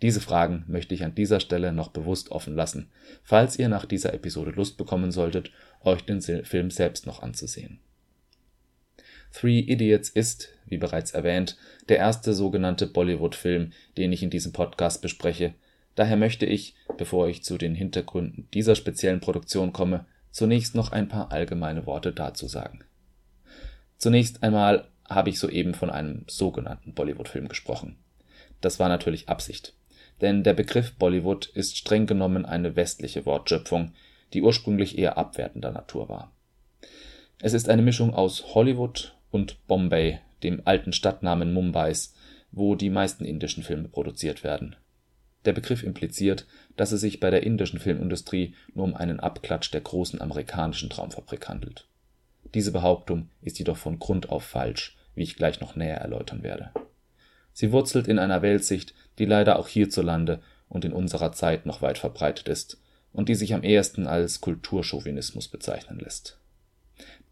diese 0.00 0.22
Fragen 0.22 0.64
möchte 0.66 0.94
ich 0.94 1.04
an 1.04 1.14
dieser 1.14 1.40
Stelle 1.40 1.74
noch 1.74 1.88
bewusst 1.88 2.30
offen 2.30 2.54
lassen, 2.54 2.90
falls 3.22 3.58
ihr 3.58 3.68
nach 3.68 3.84
dieser 3.84 4.14
Episode 4.14 4.52
Lust 4.52 4.78
bekommen 4.78 5.12
solltet, 5.12 5.50
euch 5.82 6.06
den 6.06 6.22
Film 6.22 6.70
selbst 6.70 7.06
noch 7.06 7.22
anzusehen. 7.22 7.80
Three 9.34 9.58
Idiots 9.58 10.08
ist, 10.08 10.48
wie 10.66 10.78
bereits 10.78 11.10
erwähnt, 11.10 11.56
der 11.88 11.98
erste 11.98 12.32
sogenannte 12.32 12.86
Bollywood-Film, 12.86 13.72
den 13.96 14.12
ich 14.12 14.22
in 14.22 14.30
diesem 14.30 14.52
Podcast 14.52 15.02
bespreche. 15.02 15.54
Daher 15.94 16.16
möchte 16.16 16.46
ich, 16.46 16.74
bevor 16.96 17.28
ich 17.28 17.44
zu 17.44 17.58
den 17.58 17.74
Hintergründen 17.74 18.48
dieser 18.54 18.74
speziellen 18.74 19.20
Produktion 19.20 19.72
komme, 19.72 20.06
zunächst 20.30 20.74
noch 20.74 20.92
ein 20.92 21.08
paar 21.08 21.32
allgemeine 21.32 21.86
Worte 21.86 22.12
dazu 22.12 22.46
sagen. 22.46 22.80
Zunächst 23.98 24.42
einmal 24.42 24.88
habe 25.08 25.30
ich 25.30 25.38
soeben 25.38 25.74
von 25.74 25.90
einem 25.90 26.24
sogenannten 26.28 26.94
Bollywood-Film 26.94 27.48
gesprochen. 27.48 27.96
Das 28.60 28.78
war 28.78 28.88
natürlich 28.88 29.28
Absicht 29.28 29.74
denn 30.20 30.42
der 30.42 30.54
Begriff 30.54 30.94
Bollywood 30.94 31.46
ist 31.46 31.76
streng 31.76 32.06
genommen 32.06 32.46
eine 32.46 32.76
westliche 32.76 33.26
Wortschöpfung, 33.26 33.92
die 34.32 34.42
ursprünglich 34.42 34.98
eher 34.98 35.18
abwertender 35.18 35.70
Natur 35.70 36.08
war. 36.08 36.32
Es 37.40 37.52
ist 37.52 37.68
eine 37.68 37.82
Mischung 37.82 38.14
aus 38.14 38.54
Hollywood 38.54 39.14
und 39.34 39.66
Bombay, 39.66 40.20
dem 40.44 40.62
alten 40.64 40.92
Stadtnamen 40.92 41.52
Mumbais, 41.52 42.14
wo 42.52 42.76
die 42.76 42.88
meisten 42.88 43.24
indischen 43.24 43.64
Filme 43.64 43.88
produziert 43.88 44.44
werden. 44.44 44.76
Der 45.44 45.52
Begriff 45.52 45.82
impliziert, 45.82 46.46
dass 46.76 46.92
es 46.92 47.00
sich 47.00 47.18
bei 47.18 47.30
der 47.30 47.42
indischen 47.42 47.80
Filmindustrie 47.80 48.54
nur 48.74 48.84
um 48.84 48.94
einen 48.94 49.18
Abklatsch 49.18 49.72
der 49.72 49.80
großen 49.80 50.20
amerikanischen 50.20 50.88
Traumfabrik 50.88 51.48
handelt. 51.48 51.88
Diese 52.54 52.70
Behauptung 52.70 53.28
ist 53.42 53.58
jedoch 53.58 53.76
von 53.76 53.98
Grund 53.98 54.30
auf 54.30 54.44
falsch, 54.44 54.96
wie 55.16 55.24
ich 55.24 55.34
gleich 55.34 55.60
noch 55.60 55.74
näher 55.74 55.98
erläutern 55.98 56.44
werde 56.44 56.70
Sie 57.52 57.72
wurzelt 57.72 58.06
in 58.06 58.20
einer 58.20 58.40
Weltsicht, 58.40 58.94
die 59.18 59.24
leider 59.24 59.58
auch 59.58 59.66
hierzulande 59.66 60.40
und 60.68 60.84
in 60.84 60.92
unserer 60.92 61.32
Zeit 61.32 61.66
noch 61.66 61.82
weit 61.82 61.98
verbreitet 61.98 62.48
ist 62.48 62.80
und 63.12 63.28
die 63.28 63.34
sich 63.34 63.52
am 63.52 63.64
ehesten 63.64 64.06
als 64.06 64.40
Kulturchauvinismus 64.40 65.48
bezeichnen 65.48 65.98
lässt. 65.98 66.38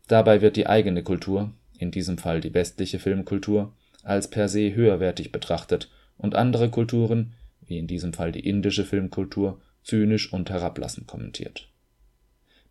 Dabei 0.09 0.41
wird 0.41 0.57
die 0.57 0.67
eigene 0.67 1.05
Kultur, 1.05 1.53
in 1.83 1.91
diesem 1.91 2.19
Fall 2.19 2.41
die 2.41 2.55
westliche 2.55 2.99
Filmkultur, 2.99 3.75
als 4.03 4.31
per 4.31 4.49
se 4.49 4.75
höherwertig 4.75 5.33
betrachtet 5.33 5.91
und 6.17 6.35
andere 6.35 6.71
Kulturen, 6.71 7.35
wie 7.67 7.79
in 7.79 7.87
diesem 7.87 8.13
Fall 8.13 8.33
die 8.33 8.49
indische 8.49 8.85
Filmkultur, 8.85 9.61
zynisch 9.83 10.33
und 10.33 10.49
herablassend 10.49 11.07
kommentiert 11.07 11.69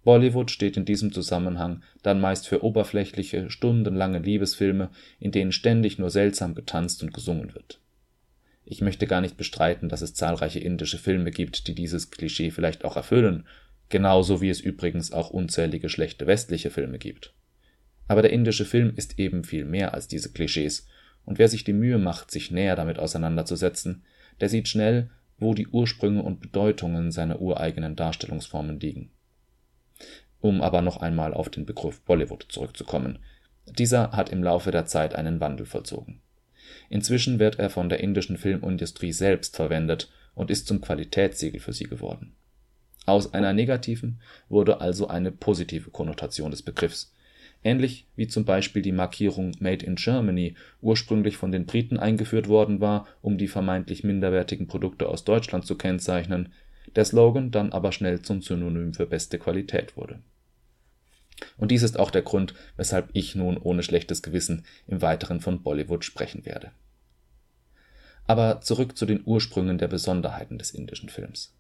Bollywood 0.04 0.50
steht 0.50 0.78
in 0.78 0.86
diesem 0.86 1.12
Zusammenhang 1.12 1.84
dann 2.02 2.20
meist 2.20 2.48
für 2.48 2.64
oberflächliche, 2.64 3.52
stundenlange 3.52 4.20
Liebesfilme, 4.20 4.90
in 5.20 5.32
denen 5.32 5.52
ständig 5.52 6.00
nur 6.00 6.10
seltsam 6.10 6.56
getanzt 6.56 7.04
und 7.04 7.14
gesungen 7.14 7.54
wird. 7.54 7.80
Ich 8.66 8.82
möchte 8.82 9.06
gar 9.06 9.22
nicht 9.22 9.38
bestreiten, 9.38 9.90
dass 9.90 10.02
es 10.02 10.14
zahlreiche 10.14 10.60
indische 10.60 10.98
Filme 10.98 11.32
gibt, 11.32 11.68
die 11.68 11.76
dieses 11.76 12.10
Klischee 12.10 12.52
vielleicht 12.52 12.86
auch 12.86 12.96
erfüllen, 12.96 13.46
genauso 13.90 14.42
wie 14.42 14.50
es 14.50 14.62
übrigens 14.62 15.12
auch 15.12 15.30
unzählige 15.30 15.90
schlechte 15.90 16.26
westliche 16.26 16.70
Filme 16.72 16.98
gibt. 16.98 17.34
Aber 18.08 18.22
der 18.22 18.32
indische 18.32 18.66
Film 18.66 18.94
ist 18.96 19.20
eben 19.20 19.44
viel 19.44 19.66
mehr 19.66 19.94
als 19.94 20.08
diese 20.08 20.32
Klischees, 20.32 20.88
und 21.24 21.38
wer 21.38 21.48
sich 21.48 21.64
die 21.64 21.74
Mühe 21.74 22.00
macht, 22.00 22.32
sich 22.32 22.52
näher 22.52 22.76
damit 22.76 22.98
auseinanderzusetzen, 22.98 24.04
der 24.40 24.50
sieht 24.50 24.68
schnell, 24.68 25.12
wo 25.38 25.54
die 25.54 25.68
Ursprünge 25.68 26.24
und 26.24 26.42
Bedeutungen 26.42 27.12
seiner 27.12 27.42
ureigenen 27.42 27.96
Darstellungsformen 27.96 28.80
liegen 28.80 29.12
um 30.42 30.62
aber 30.62 30.82
noch 30.82 30.98
einmal 30.98 31.34
auf 31.34 31.50
den 31.50 31.66
Begriff 31.66 32.02
Bollywood 32.02 32.48
zurückzukommen. 32.50 33.20
Dieser 33.68 34.12
hat 34.12 34.30
im 34.30 34.44
Laufe 34.44 34.72
der 34.72 34.86
Zeit 34.86 35.16
einen 35.16 35.40
Wandel 35.40 35.66
vollzogen. 35.66 36.22
Inzwischen 36.90 37.40
wird 37.40 37.60
er 37.60 37.70
von 37.70 37.90
der 37.90 38.02
indischen 38.02 38.38
Filmindustrie 38.38 39.14
selbst 39.14 39.56
verwendet 39.56 40.12
und 40.34 40.52
ist 40.52 40.68
zum 40.68 40.82
Qualitätssiegel 40.82 41.60
für 41.60 41.74
sie 41.74 41.86
geworden. 41.86 42.36
Aus 43.06 43.34
einer 43.34 43.54
negativen 43.54 44.22
wurde 44.50 44.82
also 44.82 45.08
eine 45.08 45.32
positive 45.32 45.92
Konnotation 45.92 46.52
des 46.52 46.64
Begriffs, 46.64 47.14
ähnlich 47.64 48.08
wie 48.16 48.28
zum 48.28 48.46
Beispiel 48.46 48.82
die 48.82 48.92
Markierung 48.92 49.52
Made 49.60 49.86
in 49.86 49.96
Germany 49.96 50.56
ursprünglich 50.82 51.38
von 51.38 51.52
den 51.52 51.66
Briten 51.66 51.98
eingeführt 51.98 52.48
worden 52.48 52.80
war, 52.80 53.08
um 53.22 53.38
die 53.38 53.48
vermeintlich 53.48 54.04
minderwertigen 54.04 54.68
Produkte 54.68 55.08
aus 55.08 55.24
Deutschland 55.24 55.66
zu 55.66 55.76
kennzeichnen, 55.78 56.54
der 56.96 57.06
Slogan 57.06 57.52
dann 57.52 57.72
aber 57.72 57.92
schnell 57.92 58.22
zum 58.22 58.42
Synonym 58.42 58.94
für 58.94 59.06
beste 59.06 59.38
Qualität 59.38 59.96
wurde 59.96 60.20
und 61.58 61.72
dies 61.72 61.84
ist 61.84 62.00
auch 62.00 62.12
der 62.12 62.22
Grund, 62.22 62.54
weshalb 62.78 63.10
ich 63.14 63.36
nun 63.36 63.58
ohne 63.58 63.84
schlechtes 63.84 64.22
Gewissen 64.22 64.66
im 64.88 65.02
Weiteren 65.02 65.42
von 65.42 65.64
Bollywood 65.64 66.06
sprechen 66.06 66.46
werde. 66.46 66.72
Aber 68.28 68.62
zurück 68.62 68.98
zu 68.98 69.06
den 69.06 69.22
Ursprüngen 69.26 69.78
der 69.78 69.88
Besonderheiten 69.88 70.58
des 70.58 70.72
indischen 70.72 71.10
Films. 71.10 71.56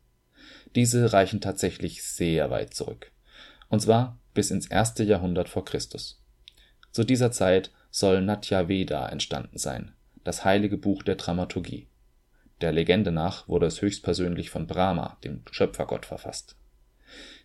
Diese 0.76 1.12
reichen 1.12 1.42
tatsächlich 1.42 2.04
sehr 2.04 2.50
weit 2.50 2.74
zurück, 2.74 3.12
und 3.70 3.82
zwar 3.82 4.20
bis 4.34 4.52
ins 4.52 4.68
erste 4.68 5.04
Jahrhundert 5.04 5.50
vor 5.50 5.66
Christus. 5.66 6.22
Zu 6.92 7.04
dieser 7.04 7.32
Zeit 7.32 7.72
soll 7.90 8.22
Natya 8.22 8.68
Veda 8.68 9.08
entstanden 9.10 9.58
sein, 9.58 9.92
das 10.24 10.46
heilige 10.46 10.78
Buch 10.78 11.04
der 11.04 11.16
Dramaturgie. 11.16 11.88
Der 12.62 12.72
Legende 12.72 13.12
nach 13.12 13.48
wurde 13.48 13.66
es 13.66 13.82
höchstpersönlich 13.82 14.50
von 14.50 14.68
Brahma, 14.68 15.18
dem 15.24 15.42
Schöpfergott, 15.52 16.06
verfasst. 16.06 16.56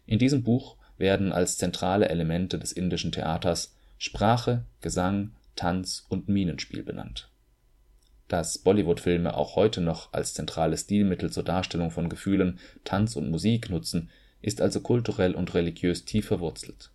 In 0.04 0.18
diesem 0.18 0.42
Buch 0.42 0.76
werden 0.98 1.32
als 1.32 1.58
zentrale 1.58 2.08
Elemente 2.08 2.58
des 2.58 2.72
indischen 2.72 3.12
Theaters 3.12 3.74
Sprache, 3.98 4.64
Gesang, 4.82 5.32
Tanz 5.56 6.04
und 6.08 6.28
Mienenspiel 6.28 6.82
benannt. 6.82 7.30
Dass 8.28 8.58
Bollywood-Filme 8.58 9.34
auch 9.34 9.56
heute 9.56 9.80
noch 9.80 10.12
als 10.12 10.34
zentrales 10.34 10.82
Stilmittel 10.82 11.30
zur 11.30 11.44
Darstellung 11.44 11.90
von 11.90 12.08
Gefühlen 12.08 12.58
Tanz 12.84 13.16
und 13.16 13.30
Musik 13.30 13.70
nutzen, 13.70 14.10
ist 14.46 14.62
also 14.62 14.80
kulturell 14.80 15.34
und 15.34 15.52
religiös 15.52 16.06
tief 16.06 16.28
verwurzelt. 16.28 16.90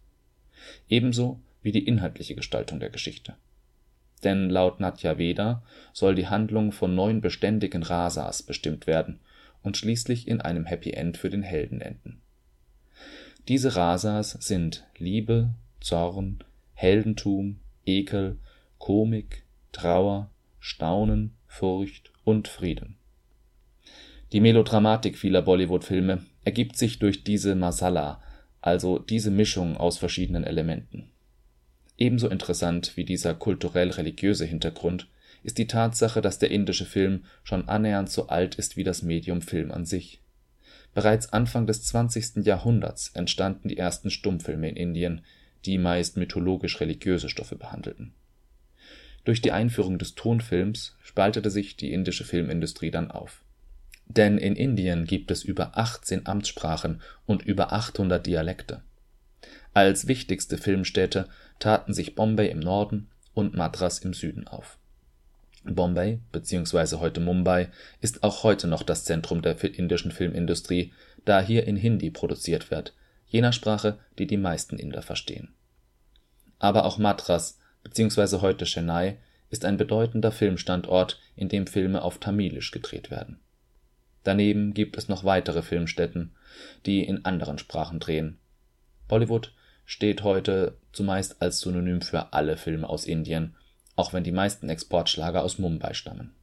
Ebenso 0.90 1.40
wie 1.62 1.72
die 1.72 1.86
inhaltliche 1.86 2.34
Gestaltung 2.34 2.80
der 2.80 2.90
Geschichte. 2.90 3.36
Denn 4.24 4.50
laut 4.50 4.80
Natya 4.80 5.20
Veda 5.20 5.62
soll 5.94 6.16
die 6.16 6.28
Handlung 6.28 6.72
von 6.72 6.96
neun 6.96 7.22
beständigen 7.22 7.84
Rasas 7.84 8.42
bestimmt 8.42 8.88
werden 8.88 9.20
und 9.62 9.78
schließlich 9.78 10.28
in 10.28 10.42
einem 10.42 10.66
Happy 10.66 10.92
End 10.92 11.18
für 11.18 11.30
den 11.30 11.44
Helden 11.44 11.82
enden 11.82 12.22
diese 13.48 13.76
Rasas 13.76 14.32
sind 14.40 14.86
Liebe, 14.98 15.50
Zorn, 15.80 16.44
Heldentum, 16.74 17.60
Ekel, 17.86 18.38
Komik, 18.78 19.44
Trauer, 19.72 20.30
Staunen, 20.60 21.34
Furcht 21.48 22.12
und 22.24 22.48
Frieden. 22.48 22.98
Die 24.32 24.42
Melodramatik 24.42 25.18
vieler 25.18 25.42
Bollywood-Filme 25.42 26.24
ergibt 26.44 26.78
sich 26.78 27.00
durch 27.00 27.24
diese 27.24 27.56
Masala, 27.56 28.22
also 28.62 29.00
diese 29.00 29.32
Mischung 29.32 29.78
aus 29.78 29.98
verschiedenen 29.98 30.44
Elementen. 30.44 31.10
Ebenso 31.98 32.30
interessant 32.30 32.96
wie 32.96 33.06
dieser 33.06 33.34
kulturell-religiöse 33.34 34.46
Hintergrund 34.46 35.08
ist 35.44 35.58
die 35.58 35.68
Tatsache, 35.68 36.22
dass 36.22 36.40
der 36.40 36.52
indische 36.52 36.86
Film 36.86 37.26
schon 37.44 37.68
annähernd 37.68 38.10
so 38.10 38.28
alt 38.28 38.56
ist 38.56 38.78
wie 38.78 38.84
das 38.84 39.02
Medium 39.02 39.42
Film 39.42 39.72
an 39.72 39.86
sich 39.86 40.22
Bereits 40.94 41.32
Anfang 41.32 41.68
des 41.68 41.84
20. 41.84 42.46
Jahrhunderts 42.46 43.12
entstanden 43.14 43.70
die 43.70 43.78
ersten 43.78 44.10
Stummfilme 44.10 44.70
in 44.70 44.76
Indien, 44.76 45.22
die 45.66 45.78
meist 45.78 46.18
mythologisch-religiöse 46.18 47.30
Stoffe 47.30 47.56
behandelten. 47.56 48.14
Durch 49.24 49.42
die 49.42 49.52
Einführung 49.52 50.00
des 50.00 50.16
Tonfilms 50.16 50.98
spaltete 51.02 51.50
sich 51.50 51.78
die 51.78 51.94
indische 51.94 52.26
Filmindustrie 52.26 52.92
dann 52.92 53.12
auf. 53.12 53.41
Denn 54.18 54.38
in 54.38 54.58
Indien 54.58 55.06
gibt 55.06 55.32
es 55.32 55.42
über 55.42 55.78
18 55.78 56.28
Amtssprachen 56.28 57.02
und 57.26 57.44
über 57.44 57.72
800 57.72 58.26
Dialekte. 58.26 58.82
Als 59.74 60.06
wichtigste 60.06 60.58
Filmstädte 60.58 61.30
taten 61.60 61.94
sich 61.94 62.14
Bombay 62.14 62.50
im 62.50 62.60
Norden 62.60 63.10
und 63.34 63.56
Madras 63.56 64.00
im 64.00 64.14
Süden 64.14 64.48
auf. 64.48 64.78
Bombay 65.64 66.20
bzw. 66.34 66.98
heute 66.98 67.22
Mumbai 67.22 67.70
ist 68.02 68.24
auch 68.24 68.44
heute 68.44 68.68
noch 68.68 68.84
das 68.84 69.06
Zentrum 69.06 69.42
der 69.42 69.64
indischen 69.64 70.12
Filmindustrie, 70.12 70.92
da 71.24 71.40
hier 71.40 71.66
in 71.66 71.78
Hindi 71.78 72.10
produziert 72.10 72.70
wird, 72.70 72.94
jener 73.28 73.54
Sprache, 73.54 73.98
die 74.20 74.28
die 74.28 74.38
meisten 74.38 74.78
Inder 74.78 75.04
verstehen. 75.04 75.54
Aber 76.60 76.84
auch 76.84 76.98
Madras 76.98 77.60
bzw. 77.84 78.42
heute 78.42 78.66
Chennai 78.66 79.20
ist 79.50 79.64
ein 79.64 79.78
bedeutender 79.78 80.34
Filmstandort, 80.34 81.18
in 81.38 81.48
dem 81.48 81.66
Filme 81.66 82.02
auf 82.02 82.18
Tamilisch 82.18 82.72
gedreht 82.72 83.10
werden. 83.10 83.40
Daneben 84.24 84.74
gibt 84.74 84.98
es 84.98 85.08
noch 85.08 85.24
weitere 85.24 85.62
Filmstätten, 85.62 86.32
die 86.86 87.04
in 87.04 87.26
anderen 87.26 87.58
Sprachen 87.58 88.00
drehen. 88.00 88.38
Bollywood 89.08 89.54
steht 89.86 90.24
heute 90.24 90.78
zumeist 90.94 91.42
als 91.42 91.60
Synonym 91.60 92.02
für 92.02 92.34
alle 92.34 92.58
Filme 92.58 92.88
aus 92.88 93.06
Indien, 93.06 93.56
auch 93.96 94.14
wenn 94.14 94.24
die 94.24 94.32
meisten 94.32 94.70
Exportschlager 94.70 95.44
aus 95.44 95.58
Mumbai 95.58 95.94
stammen. 95.94 96.34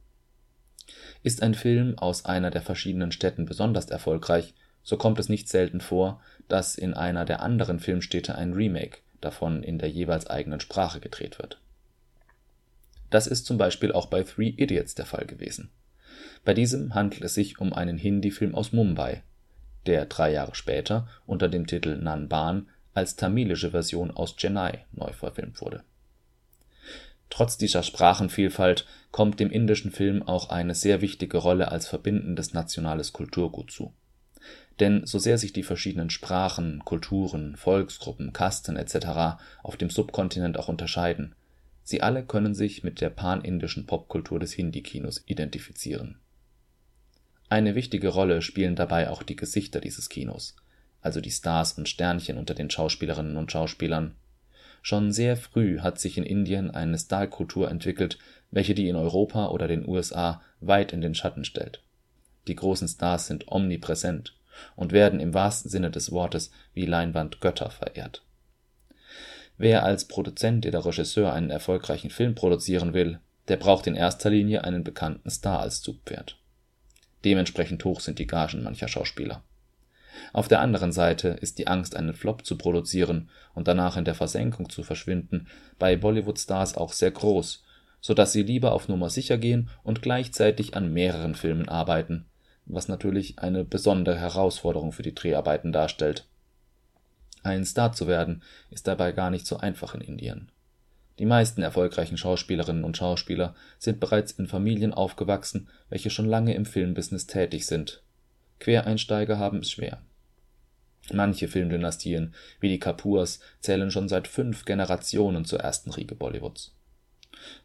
Ist 1.23 1.41
ein 1.41 1.53
Film 1.53 1.97
aus 1.97 2.25
einer 2.25 2.51
der 2.51 2.61
verschiedenen 2.61 3.11
Städten 3.11 3.45
besonders 3.45 3.89
erfolgreich, 3.89 4.53
so 4.83 4.97
kommt 4.97 5.19
es 5.19 5.29
nicht 5.29 5.49
selten 5.49 5.81
vor, 5.81 6.21
dass 6.47 6.75
in 6.75 6.93
einer 6.93 7.25
der 7.25 7.41
anderen 7.41 7.79
Filmstädte 7.79 8.35
ein 8.35 8.53
Remake 8.53 8.99
davon 9.21 9.63
in 9.63 9.77
der 9.77 9.89
jeweils 9.89 10.27
eigenen 10.27 10.59
Sprache 10.59 10.99
gedreht 10.99 11.39
wird. 11.39 11.59
Das 13.09 13.27
ist 13.27 13.45
zum 13.45 13.57
Beispiel 13.57 13.91
auch 13.91 14.05
bei 14.05 14.23
Three 14.23 14.49
Idiots 14.49 14.95
der 14.95 15.05
Fall 15.05 15.25
gewesen. 15.25 15.69
Bei 16.45 16.53
diesem 16.53 16.95
handelt 16.95 17.23
es 17.23 17.33
sich 17.33 17.59
um 17.59 17.73
einen 17.73 17.97
Hindi-Film 17.97 18.55
aus 18.55 18.71
Mumbai, 18.71 19.23
der 19.85 20.05
drei 20.05 20.31
Jahre 20.31 20.55
später 20.55 21.07
unter 21.25 21.49
dem 21.49 21.67
Titel 21.67 21.97
Nanban 21.97 22.67
als 22.93 23.15
tamilische 23.15 23.71
Version 23.71 24.11
aus 24.11 24.35
Chennai 24.35 24.85
neu 24.91 25.11
verfilmt 25.13 25.61
wurde. 25.61 25.83
Trotz 27.29 27.57
dieser 27.57 27.83
Sprachenvielfalt 27.83 28.87
kommt 29.11 29.39
dem 29.39 29.51
indischen 29.51 29.91
Film 29.91 30.23
auch 30.23 30.49
eine 30.49 30.73
sehr 30.73 31.01
wichtige 31.01 31.37
Rolle 31.37 31.71
als 31.71 31.87
verbindendes 31.87 32.53
nationales 32.53 33.13
Kulturgut 33.13 33.71
zu. 33.71 33.93
Denn 34.79 35.05
so 35.05 35.19
sehr 35.19 35.37
sich 35.37 35.53
die 35.53 35.63
verschiedenen 35.63 36.09
Sprachen, 36.09 36.83
Kulturen, 36.85 37.55
Volksgruppen, 37.55 38.33
Kasten 38.33 38.77
etc. 38.77 39.41
auf 39.61 39.77
dem 39.77 39.89
Subkontinent 39.89 40.57
auch 40.57 40.69
unterscheiden, 40.69 41.35
sie 41.83 42.01
alle 42.01 42.23
können 42.23 42.55
sich 42.55 42.83
mit 42.83 43.01
der 43.01 43.09
panindischen 43.09 43.85
Popkultur 43.85 44.39
des 44.39 44.53
Hindi-Kinos 44.53 45.23
identifizieren. 45.27 46.19
Eine 47.49 47.75
wichtige 47.75 48.09
Rolle 48.09 48.41
spielen 48.41 48.75
dabei 48.75 49.09
auch 49.09 49.23
die 49.23 49.35
Gesichter 49.35 49.81
dieses 49.81 50.07
Kinos 50.07 50.55
also 51.01 51.21
die 51.21 51.31
Stars 51.31 51.73
und 51.73 51.87
Sternchen 51.87 52.37
unter 52.37 52.53
den 52.53 52.69
Schauspielerinnen 52.69 53.37
und 53.37 53.51
Schauspielern. 53.51 54.15
Schon 54.81 55.11
sehr 55.11 55.35
früh 55.35 55.79
hat 55.79 55.99
sich 55.99 56.17
in 56.17 56.23
Indien 56.23 56.71
eine 56.71 56.97
Starkultur 56.97 57.69
entwickelt, 57.69 58.17
welche 58.51 58.73
die 58.73 58.87
in 58.87 58.95
Europa 58.95 59.49
oder 59.49 59.67
den 59.67 59.87
USA 59.87 60.41
weit 60.61 60.93
in 60.93 61.01
den 61.01 61.15
Schatten 61.15 61.43
stellt. 61.43 61.83
Die 62.47 62.55
großen 62.55 62.87
Stars 62.87 63.27
sind 63.27 63.47
omnipräsent 63.47 64.35
und 64.75 64.91
werden 64.91 65.19
im 65.19 65.33
wahrsten 65.33 65.69
Sinne 65.69 65.91
des 65.91 66.11
Wortes 66.11 66.51
wie 66.73 66.85
Leinwandgötter 66.85 67.69
verehrt. 67.69 68.23
Wer 69.57 69.83
als 69.83 70.05
Produzent 70.07 70.65
oder 70.65 70.85
Regisseur 70.85 71.33
einen 71.33 71.49
erfolgreichen 71.49 72.09
Film 72.09 72.33
produzieren 72.33 72.93
will, 72.93 73.19
der 73.49 73.57
braucht 73.57 73.87
in 73.87 73.95
erster 73.95 74.29
Linie 74.29 74.63
einen 74.63 74.83
bekannten 74.83 75.29
Star 75.29 75.59
als 75.59 75.81
Zugpferd. 75.81 76.38
Dementsprechend 77.25 77.83
hoch 77.85 77.99
sind 77.99 78.19
die 78.19 78.27
Gagen 78.27 78.63
mancher 78.63 78.87
Schauspieler 78.87 79.43
auf 80.33 80.47
der 80.47 80.61
anderen 80.61 80.91
Seite 80.91 81.29
ist 81.29 81.57
die 81.57 81.67
Angst, 81.67 81.95
einen 81.95 82.13
Flop 82.13 82.45
zu 82.45 82.57
produzieren 82.57 83.29
und 83.53 83.67
danach 83.67 83.97
in 83.97 84.05
der 84.05 84.15
Versenkung 84.15 84.69
zu 84.69 84.83
verschwinden, 84.83 85.47
bei 85.77 85.95
Bollywood-Stars 85.95 86.75
auch 86.75 86.93
sehr 86.93 87.11
groß, 87.11 87.63
so 88.01 88.13
dass 88.13 88.31
sie 88.31 88.43
lieber 88.43 88.73
auf 88.73 88.87
Nummer 88.87 89.09
sicher 89.09 89.37
gehen 89.37 89.69
und 89.83 90.01
gleichzeitig 90.01 90.75
an 90.75 90.93
mehreren 90.93 91.35
Filmen 91.35 91.67
arbeiten, 91.67 92.25
was 92.65 92.87
natürlich 92.87 93.39
eine 93.39 93.65
besondere 93.65 94.17
Herausforderung 94.17 94.91
für 94.91 95.03
die 95.03 95.15
Dreharbeiten 95.15 95.71
darstellt. 95.71 96.25
Ein 97.41 97.65
Star 97.65 97.93
zu 97.93 98.07
werden 98.07 98.43
ist 98.69 98.87
dabei 98.87 99.11
gar 99.11 99.29
nicht 99.29 99.47
so 99.47 99.57
einfach 99.57 99.95
in 99.95 100.01
Indien. 100.01 100.51
Die 101.19 101.25
meisten 101.25 101.61
erfolgreichen 101.61 102.17
Schauspielerinnen 102.17 102.83
und 102.83 102.97
Schauspieler 102.97 103.53
sind 103.77 103.99
bereits 103.99 104.31
in 104.31 104.47
Familien 104.47 104.93
aufgewachsen, 104.93 105.67
welche 105.89 106.09
schon 106.09 106.25
lange 106.25 106.53
im 106.55 106.65
Filmbusiness 106.65 107.27
tätig 107.27 107.65
sind. 107.65 108.01
Quereinsteiger 108.59 109.37
haben 109.37 109.59
es 109.59 109.71
schwer 109.71 110.01
Manche 111.13 111.47
Filmdynastien, 111.47 112.33
wie 112.59 112.69
die 112.69 112.79
Kapurs, 112.79 113.39
zählen 113.61 113.91
schon 113.91 114.07
seit 114.09 114.27
fünf 114.27 114.65
Generationen 114.65 115.45
zur 115.45 115.59
ersten 115.59 115.91
Riege 115.91 116.15
Bollywoods. 116.15 116.75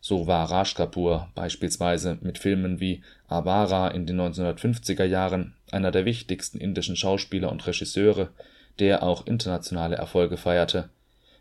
So 0.01 0.27
war 0.27 0.51
Raj 0.51 0.75
Kapoor 0.75 1.31
beispielsweise 1.35 2.19
mit 2.23 2.39
Filmen 2.39 2.81
wie 2.81 3.03
Avara 3.29 3.89
in 3.89 4.07
den 4.07 4.21
1950er 4.21 5.05
Jahren 5.05 5.55
einer 5.71 5.91
der 5.91 6.05
wichtigsten 6.05 6.59
indischen 6.59 6.97
Schauspieler 6.97 7.51
und 7.51 7.67
Regisseure, 7.67 8.31
der 8.79 9.03
auch 9.03 9.27
internationale 9.27 9.97
Erfolge 9.97 10.37
feierte, 10.37 10.89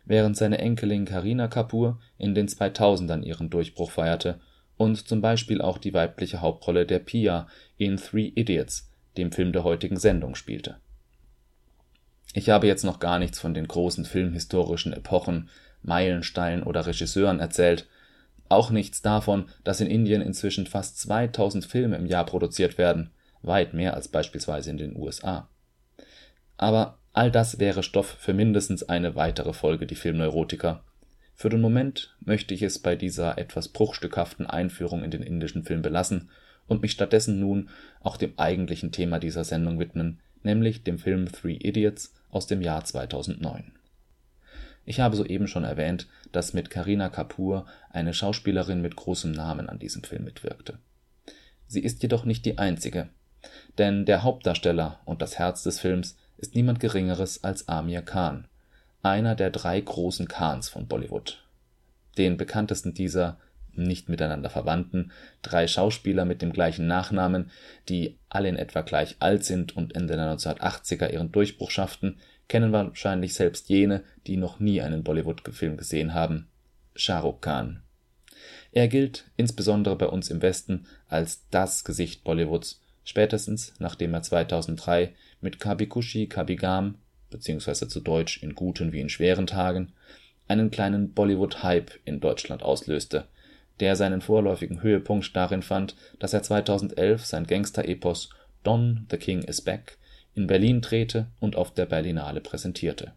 während 0.04 0.36
seine 0.36 0.58
Enkelin 0.58 1.04
Kareena 1.04 1.48
Kapoor 1.48 1.98
in 2.18 2.34
den 2.34 2.48
2000ern 2.48 3.22
ihren 3.22 3.50
Durchbruch 3.50 3.90
feierte 3.90 4.40
und 4.76 5.08
zum 5.08 5.20
Beispiel 5.20 5.60
auch 5.60 5.78
die 5.78 5.94
weibliche 5.94 6.40
Hauptrolle 6.40 6.86
der 6.86 6.98
Pia 6.98 7.46
in 7.78 7.96
Three 7.96 8.32
Idiots, 8.34 8.90
dem 9.16 9.32
Film 9.32 9.52
der 9.52 9.64
heutigen 9.64 9.96
Sendung, 9.96 10.34
spielte 10.34 10.76
ich 12.34 12.50
habe 12.50 12.66
jetzt 12.66 12.84
noch 12.84 12.98
gar 12.98 13.18
nichts 13.18 13.38
von 13.38 13.54
den 13.54 13.66
großen 13.66 14.04
filmhistorischen 14.04 14.92
Epochen, 14.92 15.48
Meilensteinen 15.82 16.64
oder 16.64 16.84
Regisseuren 16.84 17.40
erzählt, 17.40 17.86
auch 18.48 18.70
nichts 18.70 19.00
davon, 19.00 19.46
dass 19.62 19.80
in 19.80 19.86
Indien 19.86 20.20
inzwischen 20.20 20.66
fast 20.66 20.98
2000 20.98 21.64
Filme 21.64 21.96
im 21.96 22.06
Jahr 22.06 22.26
produziert 22.26 22.76
werden, 22.76 23.10
weit 23.42 23.72
mehr 23.72 23.94
als 23.94 24.08
beispielsweise 24.08 24.70
in 24.70 24.78
den 24.78 24.96
USA. 24.96 25.48
Aber 26.56 26.98
all 27.14 27.30
das 27.30 27.58
wäre 27.58 27.82
Stoff 27.82 28.16
für 28.18 28.34
mindestens 28.34 28.82
eine 28.82 29.14
weitere 29.14 29.52
Folge 29.52 29.86
Die 29.86 29.94
Filmneurotiker. 29.94 30.84
Für 31.34 31.48
den 31.48 31.60
Moment 31.60 32.14
möchte 32.20 32.54
ich 32.54 32.62
es 32.62 32.78
bei 32.80 32.96
dieser 32.96 33.38
etwas 33.38 33.68
bruchstückhaften 33.68 34.46
Einführung 34.46 35.02
in 35.02 35.10
den 35.10 35.22
indischen 35.22 35.64
Film 35.64 35.80
belassen 35.80 36.28
und 36.66 36.82
mich 36.82 36.92
stattdessen 36.92 37.38
nun 37.38 37.70
auch 38.00 38.16
dem 38.16 38.36
eigentlichen 38.36 38.92
Thema 38.92 39.20
dieser 39.20 39.44
Sendung 39.44 39.78
widmen, 39.78 40.20
nämlich 40.42 40.82
dem 40.82 40.98
Film 40.98 41.30
Three 41.30 41.56
Idiots 41.56 42.12
aus 42.30 42.46
dem 42.46 42.60
Jahr 42.62 42.84
2009. 42.84 43.72
Ich 44.84 45.00
habe 45.00 45.16
soeben 45.16 45.46
schon 45.46 45.64
erwähnt, 45.64 46.08
dass 46.32 46.52
mit 46.52 46.68
Karina 46.68 47.08
Kapoor 47.08 47.66
eine 47.90 48.12
Schauspielerin 48.12 48.82
mit 48.82 48.96
großem 48.96 49.32
Namen 49.32 49.68
an 49.68 49.78
diesem 49.78 50.02
Film 50.02 50.24
mitwirkte. 50.24 50.78
Sie 51.66 51.80
ist 51.80 52.02
jedoch 52.02 52.24
nicht 52.24 52.44
die 52.44 52.58
einzige, 52.58 53.08
denn 53.78 54.04
der 54.04 54.22
Hauptdarsteller 54.22 55.00
und 55.04 55.22
das 55.22 55.38
Herz 55.38 55.62
des 55.62 55.80
Films 55.80 56.16
ist 56.36 56.54
niemand 56.54 56.80
Geringeres 56.80 57.44
als 57.44 57.68
Amir 57.68 58.02
Khan, 58.02 58.46
einer 59.02 59.34
der 59.34 59.50
drei 59.50 59.80
großen 59.80 60.28
Khans 60.28 60.68
von 60.68 60.86
Bollywood. 60.86 61.42
Den 62.18 62.36
bekanntesten 62.36 62.94
dieser 62.94 63.38
nicht 63.76 64.08
miteinander 64.08 64.50
verwandten, 64.50 65.12
drei 65.42 65.66
Schauspieler 65.66 66.24
mit 66.24 66.42
dem 66.42 66.52
gleichen 66.52 66.86
Nachnamen, 66.86 67.50
die 67.88 68.16
alle 68.28 68.48
in 68.48 68.56
etwa 68.56 68.82
gleich 68.82 69.16
alt 69.18 69.44
sind 69.44 69.76
und 69.76 69.94
Ende 69.96 70.16
der 70.16 70.32
1980er 70.36 71.12
ihren 71.12 71.32
Durchbruch 71.32 71.70
schafften, 71.70 72.18
kennen 72.48 72.72
wahrscheinlich 72.72 73.34
selbst 73.34 73.68
jene, 73.68 74.04
die 74.26 74.36
noch 74.36 74.60
nie 74.60 74.80
einen 74.80 75.02
Bollywood-Film 75.02 75.76
gesehen 75.76 76.14
haben. 76.14 76.48
Shah 76.94 77.20
Rukh 77.20 77.40
Khan. 77.40 77.82
Er 78.72 78.88
gilt, 78.88 79.24
insbesondere 79.36 79.96
bei 79.96 80.06
uns 80.06 80.30
im 80.30 80.42
Westen, 80.42 80.86
als 81.08 81.48
das 81.50 81.84
Gesicht 81.84 82.24
Bollywoods, 82.24 82.80
spätestens 83.04 83.74
nachdem 83.78 84.14
er 84.14 84.22
2003 84.22 85.14
mit 85.44 85.60
Kabikushi 85.60 86.26
Kabigam, 86.26 86.96
beziehungsweise 87.30 87.86
zu 87.86 88.00
Deutsch 88.00 88.42
in 88.42 88.56
guten 88.56 88.92
wie 88.92 89.00
in 89.00 89.08
schweren 89.08 89.46
Tagen, 89.46 89.92
einen 90.48 90.72
kleinen 90.72 91.12
Bollywood-Hype 91.12 92.00
in 92.04 92.18
Deutschland 92.18 92.64
auslöste 92.64 93.28
der 93.80 93.96
seinen 93.96 94.20
vorläufigen 94.20 94.82
Höhepunkt 94.82 95.34
darin 95.34 95.62
fand, 95.62 95.96
dass 96.18 96.32
er 96.32 96.42
2011 96.42 97.24
sein 97.24 97.46
Gangster-Epos 97.46 98.30
Don– 98.62 99.06
The 99.10 99.16
King 99.16 99.42
is 99.42 99.60
Back 99.60 99.98
in 100.34 100.46
Berlin 100.46 100.80
drehte 100.80 101.28
und 101.40 101.56
auf 101.56 101.72
der 101.72 101.86
Berlinale 101.86 102.40
präsentierte. 102.40 103.12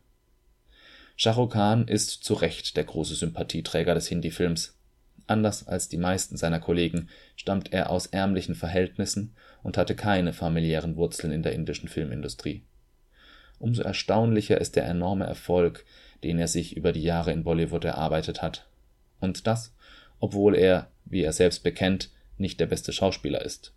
Shah 1.16 1.48
Khan 1.48 1.88
ist 1.88 2.24
zu 2.24 2.36
Recht 2.36 2.78
der 2.78 2.84
große 2.84 3.16
Sympathieträger 3.16 3.96
des 3.96 4.08
Hindi-Films. 4.08 4.76
Anders 5.26 5.68
als 5.68 5.90
die 5.90 5.98
meisten 5.98 6.38
seiner 6.38 6.60
Kollegen 6.60 7.10
stammt 7.36 7.74
er 7.74 7.90
aus 7.90 8.06
ärmlichen 8.06 8.54
Verhältnissen 8.54 9.34
und 9.68 9.78
hatte 9.78 9.96
keine 9.96 10.32
familiären 10.32 10.96
Wurzeln 10.96 11.34
in 11.34 11.44
der 11.44 11.52
indischen 11.52 11.90
Filmindustrie. 11.90 12.64
Umso 13.60 13.84
erstaunlicher 13.84 14.62
ist 14.62 14.78
der 14.78 14.86
enorme 14.86 15.26
Erfolg, 15.26 15.84
den 16.24 16.40
er 16.40 16.48
sich 16.48 16.78
über 16.78 16.94
die 16.94 17.04
Jahre 17.04 17.34
in 17.34 17.44
Bollywood 17.44 17.84
erarbeitet 17.84 18.42
hat. 18.42 18.66
Und 19.20 19.46
das 19.46 19.74
obwohl 20.20 20.56
er, 20.56 20.88
wie 21.06 21.22
er 21.22 21.34
selbst 21.34 21.64
bekennt, 21.64 22.10
nicht 22.38 22.60
der 22.60 22.66
beste 22.66 22.92
Schauspieler 22.92 23.44
ist. 23.44 23.74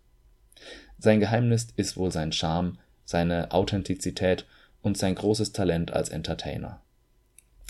Sein 0.97 1.19
Geheimnis 1.19 1.67
ist 1.75 1.97
wohl 1.97 2.11
sein 2.11 2.31
Charme, 2.31 2.77
seine 3.03 3.51
Authentizität 3.51 4.45
und 4.81 4.97
sein 4.97 5.15
großes 5.15 5.51
Talent 5.51 5.91
als 5.91 6.09
Entertainer. 6.09 6.81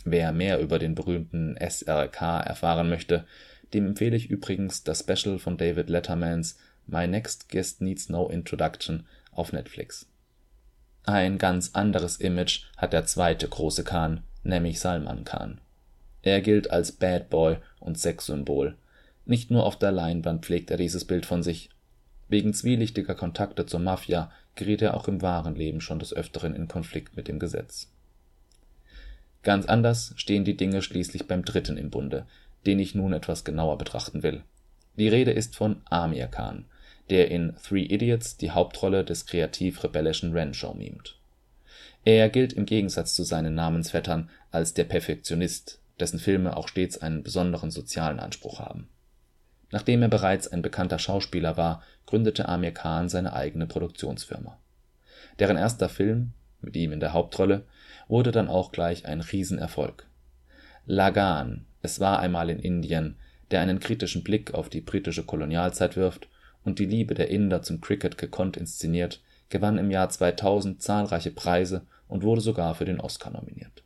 Wer 0.03 0.31
mehr 0.31 0.59
über 0.59 0.79
den 0.79 0.95
berühmten 0.95 1.57
SRK 1.57 2.41
erfahren 2.41 2.87
möchte, 2.89 3.25
dem 3.73 3.87
empfehle 3.87 4.15
ich 4.15 4.29
übrigens 4.29 4.83
das 4.83 5.01
Special 5.07 5.39
von 5.39 5.57
David 5.57 5.89
Lettermans 5.89 6.57
My 6.91 7.07
Next 7.07 7.47
Guest 7.47 7.79
Needs 7.79 8.09
No 8.09 8.27
Introduction 8.27 9.05
auf 9.31 9.53
Netflix. 9.53 10.07
Ein 11.05 11.37
ganz 11.37 11.71
anderes 11.71 12.17
Image 12.17 12.65
hat 12.75 12.91
der 12.91 13.05
zweite 13.05 13.47
große 13.47 13.85
Khan, 13.85 14.23
nämlich 14.43 14.81
Salman 14.81 15.23
Khan. 15.23 15.61
Er 16.21 16.41
gilt 16.41 16.69
als 16.69 16.91
Bad 16.91 17.29
Boy 17.29 17.57
und 17.79 17.97
Sexsymbol. 17.97 18.75
Nicht 19.25 19.51
nur 19.51 19.65
auf 19.65 19.79
der 19.79 19.93
Leinwand 19.93 20.45
pflegt 20.45 20.69
er 20.69 20.75
dieses 20.75 21.05
Bild 21.05 21.25
von 21.25 21.43
sich. 21.43 21.69
Wegen 22.27 22.53
zwielichtiger 22.53 23.15
Kontakte 23.15 23.65
zur 23.65 23.79
Mafia 23.79 24.29
geriet 24.55 24.81
er 24.81 24.95
auch 24.95 25.07
im 25.07 25.21
wahren 25.21 25.55
Leben 25.55 25.79
schon 25.79 25.99
des 25.99 26.13
Öfteren 26.13 26.53
in 26.53 26.67
Konflikt 26.67 27.15
mit 27.15 27.29
dem 27.29 27.39
Gesetz. 27.39 27.89
Ganz 29.43 29.65
anders 29.65 30.13
stehen 30.17 30.43
die 30.43 30.57
Dinge 30.57 30.81
schließlich 30.81 31.25
beim 31.25 31.45
Dritten 31.45 31.77
im 31.77 31.89
Bunde, 31.89 32.25
den 32.65 32.79
ich 32.79 32.95
nun 32.95 33.13
etwas 33.13 33.45
genauer 33.45 33.77
betrachten 33.77 34.23
will. 34.23 34.43
Die 34.97 35.07
Rede 35.07 35.31
ist 35.31 35.55
von 35.55 35.81
Amir 35.85 36.27
Khan, 36.27 36.65
der 37.11 37.29
in 37.29 37.55
Three 37.57 37.83
Idiots 37.83 38.37
die 38.37 38.51
Hauptrolle 38.51 39.03
des 39.03 39.25
kreativ-rebellischen 39.25 40.31
Renshaw 40.33 40.73
mimt. 40.73 41.19
Er 42.03 42.29
gilt 42.29 42.53
im 42.53 42.65
Gegensatz 42.65 43.13
zu 43.13 43.23
seinen 43.23 43.53
Namensvettern 43.53 44.29
als 44.49 44.73
der 44.73 44.85
Perfektionist, 44.85 45.79
dessen 45.99 46.17
Filme 46.17 46.57
auch 46.57 46.67
stets 46.67 46.99
einen 46.99 47.21
besonderen 47.21 47.69
sozialen 47.69 48.19
Anspruch 48.19 48.59
haben. 48.59 48.87
Nachdem 49.69 50.01
er 50.01 50.07
bereits 50.07 50.47
ein 50.47 50.63
bekannter 50.63 50.97
Schauspieler 50.97 51.57
war, 51.57 51.83
gründete 52.07 52.49
Amir 52.49 52.71
Khan 52.71 53.07
seine 53.07 53.33
eigene 53.33 53.67
Produktionsfirma. 53.67 54.57
Deren 55.37 55.57
erster 55.57 55.89
Film, 55.89 56.33
mit 56.61 56.75
ihm 56.75 56.91
in 56.91 56.99
der 56.99 57.13
Hauptrolle, 57.13 57.65
wurde 58.07 58.31
dann 58.31 58.47
auch 58.47 58.71
gleich 58.71 59.05
ein 59.05 59.21
Riesenerfolg. 59.21 60.07
Lagan 60.87 61.65
es 61.81 61.99
war 61.99 62.19
einmal 62.19 62.49
in 62.49 62.59
Indien, 62.59 63.15
der 63.49 63.61
einen 63.61 63.79
kritischen 63.79 64.23
Blick 64.23 64.53
auf 64.53 64.69
die 64.69 64.81
britische 64.81 65.23
Kolonialzeit 65.23 65.97
wirft 65.97 66.27
und 66.63 66.79
die 66.79 66.85
Liebe 66.85 67.13
der 67.13 67.29
Inder 67.29 67.61
zum 67.61 67.81
Cricket 67.81 68.17
gekonnt 68.17 68.57
inszeniert, 68.57 69.21
gewann 69.49 69.77
im 69.77 69.91
Jahr 69.91 70.09
2000 70.09 70.81
zahlreiche 70.81 71.31
Preise 71.31 71.85
und 72.07 72.23
wurde 72.23 72.41
sogar 72.41 72.75
für 72.75 72.85
den 72.85 72.99
Oscar 72.99 73.31
nominiert. 73.31 73.83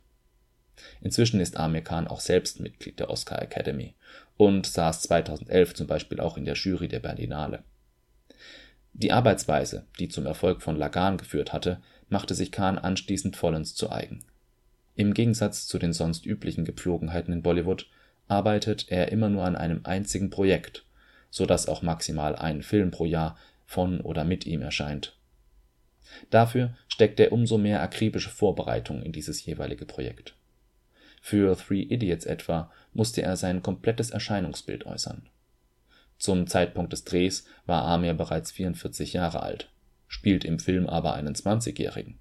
Inzwischen 1.00 1.40
ist 1.40 1.56
Amir 1.56 1.82
Khan 1.82 2.06
auch 2.06 2.20
selbst 2.20 2.60
Mitglied 2.60 3.00
der 3.00 3.10
Oscar 3.10 3.40
Academy 3.40 3.94
und 4.36 4.66
saß 4.66 5.02
2011 5.02 5.74
zum 5.74 5.86
Beispiel 5.86 6.20
auch 6.20 6.36
in 6.36 6.44
der 6.44 6.54
Jury 6.54 6.88
der 6.88 7.00
Berlinale. 7.00 7.64
Die 8.92 9.12
Arbeitsweise, 9.12 9.86
die 9.98 10.08
zum 10.08 10.26
Erfolg 10.26 10.62
von 10.62 10.76
Lagan 10.76 11.16
geführt 11.16 11.52
hatte, 11.52 11.80
machte 12.08 12.34
sich 12.34 12.52
Khan 12.52 12.78
anschließend 12.78 13.36
vollends 13.36 13.74
zu 13.74 13.90
eigen 13.90 14.24
im 14.96 15.12
Gegensatz 15.12 15.66
zu 15.66 15.78
den 15.78 15.92
sonst 15.92 16.24
üblichen 16.24 16.64
Gepflogenheiten 16.64 17.32
in 17.32 17.42
Bollywood 17.42 17.86
arbeitet 18.28 18.86
er 18.88 19.12
immer 19.12 19.28
nur 19.28 19.44
an 19.44 19.54
einem 19.54 19.82
einzigen 19.84 20.30
Projekt, 20.30 20.85
so 21.30 21.46
dass 21.46 21.68
auch 21.68 21.82
maximal 21.82 22.36
ein 22.36 22.62
Film 22.62 22.90
pro 22.90 23.04
Jahr 23.04 23.36
von 23.64 24.00
oder 24.00 24.24
mit 24.24 24.46
ihm 24.46 24.62
erscheint. 24.62 25.16
Dafür 26.30 26.74
steckt 26.88 27.18
er 27.18 27.32
umso 27.32 27.58
mehr 27.58 27.82
akribische 27.82 28.30
Vorbereitung 28.30 29.02
in 29.02 29.12
dieses 29.12 29.44
jeweilige 29.44 29.86
Projekt. 29.86 30.34
Für 31.20 31.56
Three 31.56 31.82
Idiots 31.82 32.24
etwa 32.24 32.70
musste 32.92 33.22
er 33.22 33.36
sein 33.36 33.62
komplettes 33.62 34.10
Erscheinungsbild 34.10 34.86
äußern. 34.86 35.28
Zum 36.18 36.46
Zeitpunkt 36.46 36.92
des 36.92 37.04
Drehs 37.04 37.46
war 37.66 37.82
Amir 37.82 38.14
bereits 38.14 38.52
44 38.52 39.12
Jahre 39.12 39.42
alt, 39.42 39.68
spielt 40.06 40.44
im 40.44 40.60
Film 40.60 40.86
aber 40.86 41.14
einen 41.14 41.34
20-Jährigen 41.34 42.18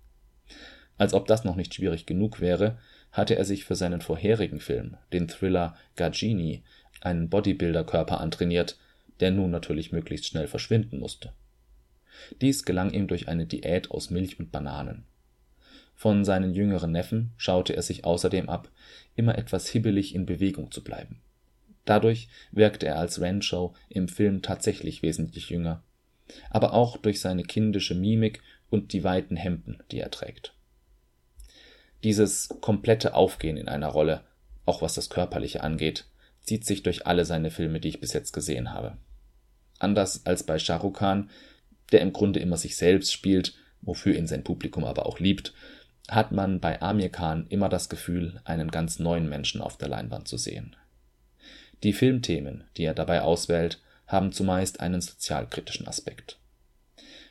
als 0.97 1.13
ob 1.13 1.27
das 1.27 1.43
noch 1.43 1.55
nicht 1.55 1.73
schwierig 1.73 2.05
genug 2.05 2.39
wäre, 2.39 2.77
hatte 3.11 3.35
er 3.35 3.45
sich 3.45 3.65
für 3.65 3.75
seinen 3.75 4.01
vorherigen 4.01 4.59
Film, 4.59 4.97
den 5.13 5.27
Thriller 5.27 5.75
Gajini, 5.95 6.63
einen 7.01 7.29
Bodybuilder-Körper 7.29 8.19
antrainiert, 8.19 8.77
der 9.19 9.32
nun 9.32 9.51
natürlich 9.51 9.91
möglichst 9.91 10.28
schnell 10.28 10.47
verschwinden 10.47 10.99
musste. 10.99 11.34
Dies 12.41 12.63
gelang 12.65 12.91
ihm 12.91 13.08
durch 13.08 13.28
eine 13.28 13.45
Diät 13.45 13.91
aus 13.91 14.10
Milch 14.10 14.39
und 14.39 14.51
Bananen. 14.51 15.06
Von 15.95 16.25
seinen 16.25 16.54
jüngeren 16.54 16.91
Neffen 16.91 17.32
schaute 17.38 17.75
er 17.75 17.82
sich 17.82 18.04
außerdem 18.04 18.49
ab, 18.49 18.69
immer 19.15 19.38
etwas 19.38 19.67
hibbelig 19.67 20.13
in 20.13 20.25
Bewegung 20.25 20.71
zu 20.71 20.84
bleiben. 20.84 21.21
Dadurch 21.86 22.28
wirkte 22.51 22.88
er 22.88 22.97
als 22.97 23.21
Renshaw 23.21 23.73
im 23.89 24.08
Film 24.08 24.41
tatsächlich 24.41 25.01
wesentlich 25.04 25.49
jünger, 25.49 25.84
aber 26.49 26.73
auch 26.73 26.97
durch 26.97 27.21
seine 27.21 27.43
kindische 27.43 27.95
Mimik 27.95 28.41
und 28.69 28.91
die 28.93 29.04
weiten 29.04 29.36
Hemden, 29.36 29.84
die 29.91 29.99
er 29.99 30.12
trägt 30.12 30.56
dieses 32.06 32.49
komplette 32.62 33.15
Aufgehen 33.15 33.58
in 33.58 33.67
einer 33.67 33.88
Rolle, 33.88 34.21
auch 34.65 34.84
was 34.84 34.93
das 34.93 35.10
Körperliche 35.10 35.63
angeht, 35.63 36.06
zieht 36.39 36.63
sich 36.63 36.84
durch 36.84 37.08
alle 37.08 37.25
seine 37.25 37.49
Filme, 37.49 37.80
die 37.80 37.89
ich 37.89 37.99
bis 37.99 38.13
jetzt 38.13 38.32
gesehen 38.32 38.71
habe. 38.71 38.95
Anders 39.79 40.25
als 40.25 40.43
bei 40.43 40.59
Shah 40.59 40.77
Rukh 40.77 40.99
Khan, 40.99 41.29
der 41.91 42.01
im 42.01 42.13
Grunde 42.13 42.39
immer 42.39 42.57
sich 42.57 42.77
selbst 42.77 43.13
spielt, 43.13 43.55
wofür 43.81 44.15
ihn 44.15 44.27
sein 44.27 44.43
Publikum 44.43 44.83
aber 44.83 45.05
auch 45.05 45.19
liebt, 45.19 45.53
hat 46.07 46.31
man 46.31 46.59
bei 46.59 46.81
Amir 46.81 47.09
Khan 47.09 47.47
immer 47.49 47.69
das 47.69 47.89
Gefühl, 47.89 48.41
einen 48.43 48.71
ganz 48.71 48.99
neuen 48.99 49.27
Menschen 49.27 49.61
auf 49.61 49.77
der 49.77 49.89
Leinwand 49.89 50.27
zu 50.27 50.38
sehen. 50.38 50.75
Die 51.83 51.93
Filmthemen, 51.93 52.63
die 52.77 52.83
er 52.83 52.93
dabei 52.93 53.21
auswählt, 53.21 53.81
haben 54.07 54.31
zumeist 54.31 54.79
einen 54.79 55.01
sozialkritischen 55.01 55.88
Aspekt. 55.88 56.38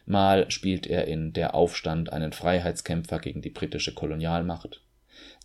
Mal 0.07 0.50
spielt 0.50 0.87
er 0.87 1.07
in 1.07 1.33
Der 1.33 1.54
Aufstand 1.54 2.12
einen 2.12 2.33
Freiheitskämpfer 2.33 3.20
gegen 3.20 3.42
die 3.42 3.50
britische 3.50 3.94
Kolonialmacht, 3.94 4.83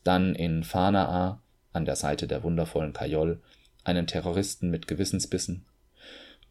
dann 0.03 0.35
in 0.35 0.63
Fanaa 0.63 1.41
an 1.71 1.85
der 1.85 1.95
Seite 1.95 2.27
der 2.27 2.43
wundervollen 2.43 2.93
Kajol 2.93 3.41
einen 3.83 4.07
Terroristen 4.07 4.69
mit 4.69 4.87
Gewissensbissen 4.87 5.65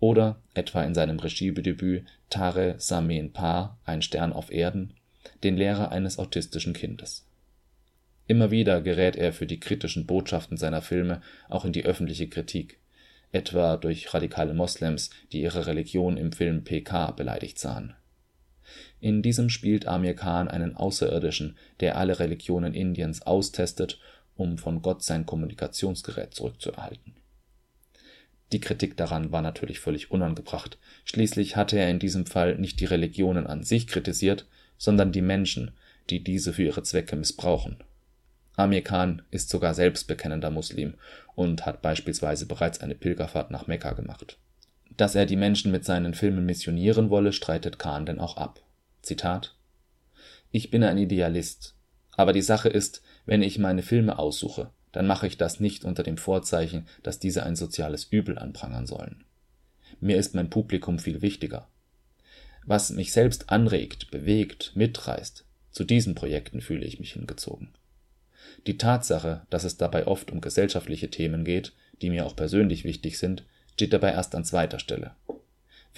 oder 0.00 0.40
etwa 0.54 0.82
in 0.82 0.94
seinem 0.94 1.18
Regiedebüt 1.18 2.04
Tare 2.30 2.74
Samen 2.78 3.32
Pa 3.32 3.78
Ein 3.84 4.02
Stern 4.02 4.32
auf 4.32 4.50
Erden 4.50 4.94
den 5.44 5.56
Lehrer 5.56 5.92
eines 5.92 6.18
autistischen 6.18 6.72
Kindes. 6.72 7.26
Immer 8.26 8.50
wieder 8.50 8.80
gerät 8.80 9.16
er 9.16 9.32
für 9.32 9.46
die 9.46 9.60
kritischen 9.60 10.06
Botschaften 10.06 10.56
seiner 10.56 10.82
Filme 10.82 11.20
auch 11.48 11.64
in 11.64 11.72
die 11.72 11.84
öffentliche 11.84 12.28
Kritik, 12.28 12.78
etwa 13.32 13.76
durch 13.76 14.12
radikale 14.14 14.54
Moslems, 14.54 15.10
die 15.32 15.42
ihre 15.42 15.66
Religion 15.66 16.16
im 16.16 16.32
Film 16.32 16.64
PK 16.64 17.12
beleidigt 17.12 17.58
sahen 17.58 17.94
in 19.00 19.22
diesem 19.22 19.48
spielt 19.48 19.86
Amir 19.86 20.14
Khan 20.14 20.48
einen 20.48 20.76
Außerirdischen, 20.76 21.56
der 21.80 21.96
alle 21.96 22.18
Religionen 22.18 22.74
Indiens 22.74 23.22
austestet, 23.22 24.00
um 24.36 24.58
von 24.58 24.82
Gott 24.82 25.02
sein 25.02 25.26
Kommunikationsgerät 25.26 26.34
zurückzuerhalten. 26.34 27.14
Die 28.52 28.60
Kritik 28.60 28.96
daran 28.96 29.30
war 29.30 29.42
natürlich 29.42 29.80
völlig 29.80 30.10
unangebracht, 30.10 30.78
schließlich 31.04 31.56
hatte 31.56 31.78
er 31.78 31.90
in 31.90 31.98
diesem 31.98 32.26
Fall 32.26 32.56
nicht 32.56 32.80
die 32.80 32.86
Religionen 32.86 33.46
an 33.46 33.62
sich 33.62 33.86
kritisiert, 33.86 34.46
sondern 34.78 35.12
die 35.12 35.22
Menschen, 35.22 35.72
die 36.08 36.24
diese 36.24 36.52
für 36.52 36.62
ihre 36.62 36.82
Zwecke 36.82 37.16
missbrauchen. 37.16 37.76
Amir 38.56 38.82
Khan 38.82 39.22
ist 39.30 39.50
sogar 39.50 39.74
selbst 39.74 40.08
bekennender 40.08 40.50
Muslim 40.50 40.94
und 41.34 41.66
hat 41.66 41.82
beispielsweise 41.82 42.46
bereits 42.46 42.80
eine 42.80 42.94
Pilgerfahrt 42.94 43.50
nach 43.50 43.66
Mekka 43.66 43.92
gemacht. 43.92 44.38
Dass 44.96 45.14
er 45.14 45.26
die 45.26 45.36
Menschen 45.36 45.70
mit 45.70 45.84
seinen 45.84 46.14
Filmen 46.14 46.44
missionieren 46.44 47.10
wolle, 47.10 47.32
streitet 47.32 47.78
Khan 47.78 48.06
denn 48.06 48.18
auch 48.18 48.36
ab 48.36 48.60
Zitat: 49.02 49.54
Ich 50.50 50.70
bin 50.70 50.82
ein 50.82 50.98
Idealist, 50.98 51.74
aber 52.16 52.32
die 52.32 52.42
Sache 52.42 52.68
ist, 52.68 53.02
wenn 53.26 53.42
ich 53.42 53.58
meine 53.58 53.82
Filme 53.82 54.18
aussuche, 54.18 54.70
dann 54.92 55.06
mache 55.06 55.26
ich 55.26 55.36
das 55.36 55.60
nicht 55.60 55.84
unter 55.84 56.02
dem 56.02 56.16
Vorzeichen, 56.16 56.86
dass 57.02 57.18
diese 57.18 57.42
ein 57.42 57.56
soziales 57.56 58.04
Übel 58.04 58.38
anprangern 58.38 58.86
sollen. 58.86 59.24
Mir 60.00 60.16
ist 60.16 60.34
mein 60.34 60.50
Publikum 60.50 60.98
viel 60.98 61.22
wichtiger. 61.22 61.68
Was 62.64 62.90
mich 62.90 63.12
selbst 63.12 63.50
anregt, 63.50 64.10
bewegt, 64.10 64.72
mitreißt, 64.74 65.44
zu 65.70 65.84
diesen 65.84 66.14
Projekten 66.14 66.60
fühle 66.60 66.84
ich 66.84 67.00
mich 67.00 67.12
hingezogen. 67.12 67.70
Die 68.66 68.78
Tatsache, 68.78 69.42
dass 69.50 69.64
es 69.64 69.76
dabei 69.76 70.06
oft 70.06 70.30
um 70.30 70.40
gesellschaftliche 70.40 71.10
Themen 71.10 71.44
geht, 71.44 71.72
die 72.02 72.10
mir 72.10 72.26
auch 72.26 72.36
persönlich 72.36 72.84
wichtig 72.84 73.18
sind, 73.18 73.44
steht 73.72 73.92
dabei 73.92 74.12
erst 74.12 74.34
an 74.34 74.44
zweiter 74.44 74.78
Stelle 74.78 75.12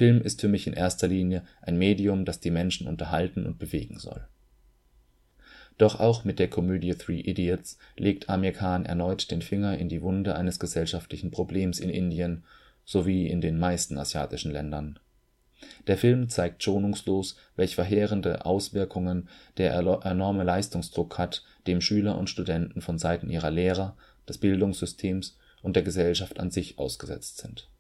Film 0.00 0.22
ist 0.22 0.40
für 0.40 0.48
mich 0.48 0.66
in 0.66 0.72
erster 0.72 1.08
Linie 1.08 1.42
ein 1.60 1.76
Medium, 1.76 2.24
das 2.24 2.40
die 2.40 2.50
Menschen 2.50 2.86
unterhalten 2.86 3.44
und 3.44 3.58
bewegen 3.58 3.98
soll. 3.98 4.26
Doch 5.80 5.98
auch 5.98 6.24
mit 6.24 6.38
der 6.38 6.50
Komödie 6.50 6.94
Three 6.94 7.20
Idiots 7.20 7.78
legt 7.96 8.28
Amir 8.28 8.52
Khan 8.52 8.84
erneut 8.84 9.30
den 9.30 9.40
Finger 9.40 9.78
in 9.78 9.88
die 9.88 10.02
Wunde 10.02 10.36
eines 10.36 10.60
gesellschaftlichen 10.60 11.30
Problems 11.30 11.80
in 11.80 11.88
Indien 11.88 12.44
sowie 12.84 13.28
in 13.28 13.40
den 13.40 13.58
meisten 13.58 13.96
asiatischen 13.96 14.52
Ländern. 14.52 14.98
Der 15.86 15.96
Film 15.96 16.28
zeigt 16.28 16.62
schonungslos, 16.62 17.36
welch 17.56 17.76
verheerende 17.76 18.44
Auswirkungen 18.44 19.30
der 19.56 19.72
enorme 19.72 20.44
Leistungsdruck 20.44 21.16
hat, 21.16 21.44
dem 21.66 21.80
Schüler 21.80 22.18
und 22.18 22.28
Studenten 22.28 22.82
von 22.82 22.98
Seiten 22.98 23.30
ihrer 23.30 23.50
Lehrer, 23.50 23.96
des 24.28 24.36
Bildungssystems 24.36 25.38
und 25.62 25.76
der 25.76 25.82
Gesellschaft 25.82 26.40
an 26.40 26.50
sich 26.50 26.78
ausgesetzt 26.78 27.38
sind 27.38 27.70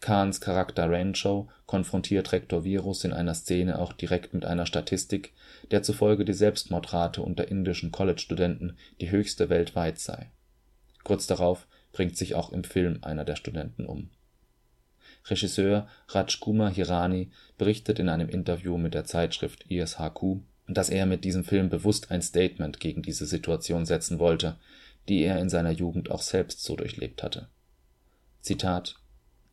Khans 0.00 0.40
Charakter 0.40 0.90
Rancho 0.90 1.48
konfrontiert 1.66 2.32
Rektor 2.32 2.64
Virus 2.64 3.04
in 3.04 3.12
einer 3.12 3.34
Szene 3.34 3.78
auch 3.78 3.92
direkt 3.92 4.34
mit 4.34 4.44
einer 4.44 4.66
Statistik, 4.66 5.32
der 5.70 5.82
zufolge 5.82 6.24
die 6.24 6.34
Selbstmordrate 6.34 7.22
unter 7.22 7.48
indischen 7.48 7.90
College-Studenten 7.90 8.76
die 9.00 9.10
höchste 9.10 9.48
weltweit 9.48 9.98
sei. 9.98 10.30
Kurz 11.02 11.26
darauf 11.26 11.66
bringt 11.92 12.16
sich 12.16 12.34
auch 12.34 12.52
im 12.52 12.62
Film 12.62 12.98
einer 13.02 13.24
der 13.24 13.36
Studenten 13.36 13.86
um. 13.86 14.10
Regisseur 15.24 15.88
Rajkumar 16.08 16.70
Hirani 16.70 17.30
berichtet 17.58 17.98
in 17.98 18.08
einem 18.08 18.28
Interview 18.28 18.78
mit 18.78 18.94
der 18.94 19.04
Zeitschrift 19.04 19.70
ISHQ, 19.70 20.40
dass 20.68 20.88
er 20.88 21.06
mit 21.06 21.24
diesem 21.24 21.44
Film 21.44 21.68
bewusst 21.68 22.10
ein 22.10 22.22
Statement 22.22 22.80
gegen 22.80 23.02
diese 23.02 23.26
Situation 23.26 23.86
setzen 23.86 24.18
wollte, 24.18 24.56
die 25.08 25.22
er 25.22 25.38
in 25.38 25.48
seiner 25.48 25.70
Jugend 25.70 26.10
auch 26.10 26.22
selbst 26.22 26.62
so 26.62 26.76
durchlebt 26.76 27.22
hatte. 27.22 27.48
Zitat 28.40 28.96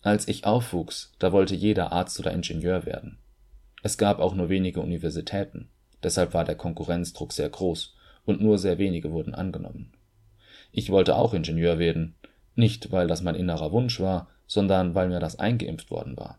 Als 0.03 0.27
ich 0.27 0.45
aufwuchs, 0.45 1.13
da 1.17 1.31
wollte 1.31 1.55
jeder 1.55 1.93
Arzt 1.93 2.19
oder 2.19 2.33
Ingenieur 2.33 2.85
werden. 2.85 3.17
Es 3.83 3.97
gab 3.97 4.19
auch 4.19 4.35
nur 4.35 4.49
wenige 4.49 4.81
Universitäten, 4.81 5.69
deshalb 6.03 6.33
war 6.33 6.43
der 6.43 6.55
Konkurrenzdruck 6.55 7.31
sehr 7.31 7.47
groß 7.49 7.95
und 8.25 8.41
nur 8.41 8.57
sehr 8.57 8.77
wenige 8.77 9.13
wurden 9.13 9.33
angenommen. 9.33 9.93
Ich 10.73 10.89
wollte 10.89 11.15
auch 11.15 11.33
Ingenieur 11.33 11.79
werden, 11.79 12.15
nicht 12.53 12.91
weil 12.91 13.07
das 13.07 13.21
mein 13.21 13.35
innerer 13.35 13.71
Wunsch 13.71 14.01
war, 14.01 14.27
sondern 14.45 14.93
weil 14.93 15.07
mir 15.07 15.21
das 15.21 15.39
eingeimpft 15.39 15.89
worden 15.89 16.17
war. 16.17 16.37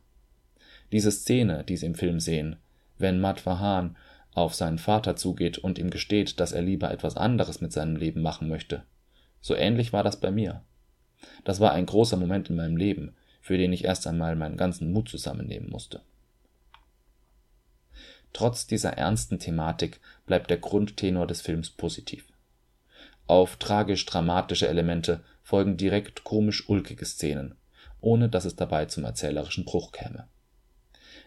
Diese 0.92 1.10
Szene, 1.10 1.64
die 1.64 1.78
Sie 1.78 1.86
im 1.86 1.94
Film 1.94 2.20
sehen, 2.20 2.56
wenn 2.98 3.18
Matwahan 3.18 3.96
auf 4.34 4.54
seinen 4.54 4.78
Vater 4.78 5.16
zugeht 5.16 5.56
und 5.56 5.78
ihm 5.78 5.88
gesteht, 5.88 6.38
dass 6.38 6.52
er 6.52 6.60
lieber 6.60 6.90
etwas 6.90 7.16
anderes 7.16 7.62
mit 7.62 7.72
seinem 7.72 7.96
Leben 7.96 8.20
machen 8.20 8.46
möchte. 8.46 8.82
So 9.40 9.54
ähnlich 9.54 9.94
war 9.94 10.02
das 10.02 10.20
bei 10.20 10.30
mir. 10.30 10.60
Das 11.44 11.60
war 11.60 11.72
ein 11.72 11.86
großer 11.86 12.18
Moment 12.18 12.50
in 12.50 12.56
meinem 12.56 12.76
Leben, 12.76 13.14
für 13.44 13.58
den 13.58 13.74
ich 13.74 13.84
erst 13.84 14.06
einmal 14.06 14.36
meinen 14.36 14.56
ganzen 14.56 14.90
Mut 14.90 15.10
zusammennehmen 15.10 15.68
musste. 15.68 16.00
Trotz 18.32 18.66
dieser 18.66 18.94
ernsten 18.94 19.38
Thematik 19.38 20.00
bleibt 20.24 20.48
der 20.48 20.56
Grundtenor 20.56 21.26
des 21.26 21.42
Films 21.42 21.68
positiv. 21.68 22.24
Auf 23.26 23.56
tragisch-dramatische 23.56 24.66
Elemente 24.66 25.22
folgen 25.42 25.76
direkt 25.76 26.24
komisch-ulkige 26.24 27.04
Szenen, 27.04 27.54
ohne 28.00 28.30
dass 28.30 28.46
es 28.46 28.56
dabei 28.56 28.86
zum 28.86 29.04
erzählerischen 29.04 29.66
Bruch 29.66 29.92
käme. 29.92 30.26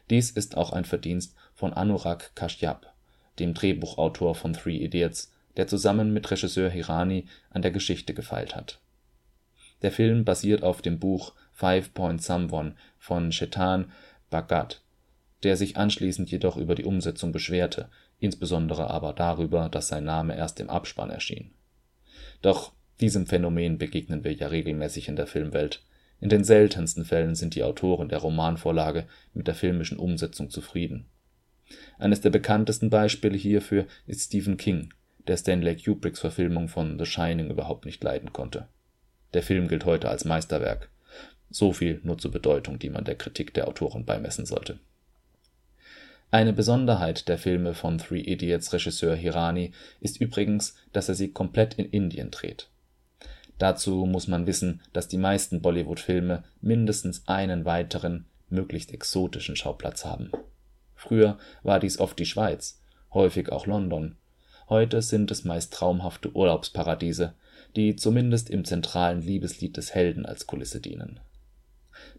Dies 0.10 0.32
ist 0.32 0.58
auch 0.58 0.74
ein 0.74 0.86
Verdienst 0.86 1.36
von 1.54 1.72
Anurag 1.72 2.36
Kashyap, 2.36 2.92
dem 3.38 3.54
Drehbuchautor 3.54 4.34
von 4.34 4.54
Three 4.54 4.78
Idiots, 4.78 5.32
der 5.56 5.68
zusammen 5.68 6.14
mit 6.14 6.32
Regisseur 6.32 6.72
Hirani 6.72 7.28
an 7.52 7.62
der 7.62 7.72
Geschichte 7.72 8.16
gefeilt 8.16 8.56
hat. 8.56 8.80
Der 9.84 9.92
Film 9.92 10.26
basiert 10.26 10.64
auf 10.64 10.82
dem 10.82 10.98
Buch 10.98 11.36
Five 11.58 11.94
Point 11.94 12.22
Someone 12.22 12.76
von 12.98 13.32
Chetan 13.32 13.92
Bhagat, 14.30 14.82
der 15.44 15.58
sich 15.58 15.78
anschließend 15.78 16.32
jedoch 16.32 16.58
über 16.58 16.76
die 16.76 16.86
Umsetzung 16.86 17.32
beschwerte, 17.32 17.90
insbesondere 18.20 18.90
aber 18.90 19.14
darüber, 19.14 19.70
dass 19.70 19.90
sein 19.90 20.06
Name 20.06 20.36
erst 20.36 20.60
im 20.60 20.70
Abspann 20.70 21.10
erschien. 21.10 21.52
Doch 22.42 22.72
diesem 23.00 23.28
Phänomen 23.28 23.78
begegnen 23.78 24.24
wir 24.24 24.34
ja 24.34 24.48
regelmäßig 24.48 25.08
in 25.08 25.16
der 25.16 25.28
Filmwelt. 25.28 25.84
In 26.20 26.30
den 26.30 26.44
seltensten 26.44 27.06
Fällen 27.06 27.36
sind 27.36 27.54
die 27.54 27.64
Autoren 27.64 28.10
der 28.10 28.20
Romanvorlage 28.20 29.08
mit 29.34 29.48
der 29.48 29.56
filmischen 29.56 30.00
Umsetzung 30.00 30.50
zufrieden 30.50 31.08
eines 31.98 32.22
der 32.22 32.30
bekanntesten 32.30 32.90
Beispiele 32.90 33.38
hierfür 33.38 33.86
ist 34.06 34.26
Stephen 34.26 34.58
King, 34.58 34.94
der 35.28 35.38
Stanley 35.38 35.76
Kubricks 35.76 36.20
Verfilmung 36.20 36.68
von 36.68 36.98
The 36.98 37.06
Shining 37.06 37.50
überhaupt 37.50 37.86
nicht 37.86 38.04
leiden 38.04 38.34
konnte. 38.34 38.68
Der 39.34 39.44
Film 39.44 39.68
gilt 39.68 39.86
heute 39.86 40.10
als 40.10 40.26
Meisterwerk. 40.26 40.90
So 41.50 41.74
viel 41.74 42.02
nur 42.04 42.18
zur 42.18 42.32
Bedeutung, 42.32 42.80
die 42.80 42.90
man 42.90 43.06
der 43.06 43.16
Kritik 43.16 43.54
der 43.54 43.68
Autoren 43.68 44.06
beimessen 44.06 44.46
sollte. 44.46 44.80
Eine 46.30 46.52
Besonderheit 46.52 47.30
der 47.30 47.38
Filme 47.38 47.74
von 47.74 48.00
Three 48.00 48.20
Idiots 48.20 48.74
Regisseur 48.74 49.16
Hirani 49.16 49.72
ist 50.02 50.20
übrigens, 50.20 50.76
dass 50.92 51.08
er 51.08 51.16
sie 51.16 51.32
komplett 51.32 51.76
in 51.76 51.86
Indien 51.86 52.32
dreht. 52.32 52.68
Dazu 53.58 54.06
muss 54.06 54.28
man 54.28 54.46
wissen, 54.46 54.82
dass 54.94 55.08
die 55.08 55.18
meisten 55.18 55.62
Bollywood-Filme 55.62 56.44
mindestens 56.62 57.28
einen 57.28 57.66
weiteren, 57.66 58.26
möglichst 58.50 58.94
exotischen 58.94 59.56
Schauplatz 59.56 60.06
haben 60.06 60.32
Früher 60.98 61.38
war 61.64 61.80
dies 61.80 62.00
oft 62.00 62.18
die 62.20 62.26
Schweiz, 62.26 62.82
häufig 63.14 63.52
auch 63.52 63.68
London. 63.68 64.18
Heute 64.68 65.02
sind 65.02 65.32
es 65.32 65.46
meist 65.46 65.72
traumhafte 65.72 66.36
Urlaubsparadiese, 66.36 67.36
die 67.76 67.96
zumindest 67.96 68.50
im 68.50 68.66
zentralen 68.66 69.22
Liebeslied 69.22 69.78
des 69.78 69.94
Helden 69.94 70.26
als 70.26 70.48
Kulisse 70.48 70.82
dienen. 70.82 71.20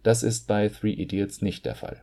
Das 0.03 0.23
ist 0.23 0.47
bei 0.47 0.69
Three 0.69 0.93
Idiots 0.93 1.43
nicht 1.43 1.67
der 1.67 1.75
Fall. 1.75 2.03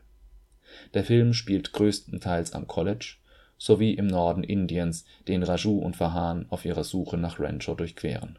Der 0.93 1.03
Film 1.03 1.33
spielt 1.33 1.73
größtenteils 1.73 2.53
am 2.53 2.67
College 2.67 3.15
sowie 3.57 3.93
im 3.93 4.07
Norden 4.07 4.43
Indiens, 4.43 5.05
den 5.27 5.41
Raju 5.41 5.79
und 5.79 5.95
Farhan 5.95 6.45
auf 6.49 6.65
ihrer 6.65 6.83
Suche 6.83 7.17
nach 7.17 7.39
Rancho 7.39 7.73
durchqueren. 7.73 8.37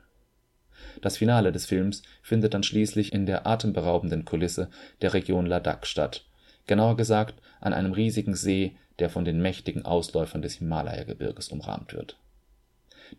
Das 1.01 1.17
Finale 1.17 1.53
des 1.53 1.65
Films 1.65 2.03
findet 2.23 2.53
dann 2.53 2.63
schließlich 2.63 3.15
in 3.15 3.25
der 3.25 3.47
atemberaubenden 3.47 4.27
Kulisse 4.27 4.69
der 5.01 5.15
Region 5.15 5.47
Ladakh 5.47 5.87
statt 5.87 6.27
genauer 6.67 6.97
gesagt 6.97 7.41
an 7.61 7.73
einem 7.73 7.93
riesigen 7.93 8.35
See, 8.35 8.77
der 8.99 9.11
von 9.11 9.25
den 9.25 9.41
mächtigen 9.41 9.85
Ausläufern 9.85 10.43
des 10.43 10.55
Himalaya-Gebirges 10.55 11.49
umrahmt 11.49 11.93
wird. 11.93 12.19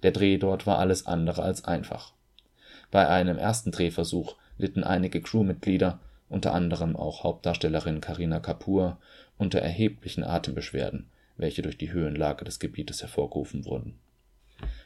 Der 0.03 0.11
Dreh 0.11 0.37
dort 0.37 0.67
war 0.67 0.79
alles 0.79 1.05
andere 1.05 1.43
als 1.43 1.65
einfach. 1.65 2.13
Bei 2.91 3.07
einem 3.07 3.37
ersten 3.37 3.71
Drehversuch 3.71 4.35
litten 4.57 4.83
einige 4.83 5.21
Crewmitglieder, 5.21 5.99
unter 6.29 6.53
anderem 6.53 6.95
auch 6.95 7.23
Hauptdarstellerin 7.23 8.01
Karina 8.01 8.39
Kapoor, 8.39 8.97
unter 9.37 9.59
erheblichen 9.59 10.23
Atembeschwerden, 10.23 11.09
welche 11.37 11.61
durch 11.61 11.77
die 11.77 11.91
Höhenlage 11.91 12.45
des 12.45 12.59
Gebietes 12.59 13.01
hervorgerufen 13.01 13.65
wurden. 13.65 13.99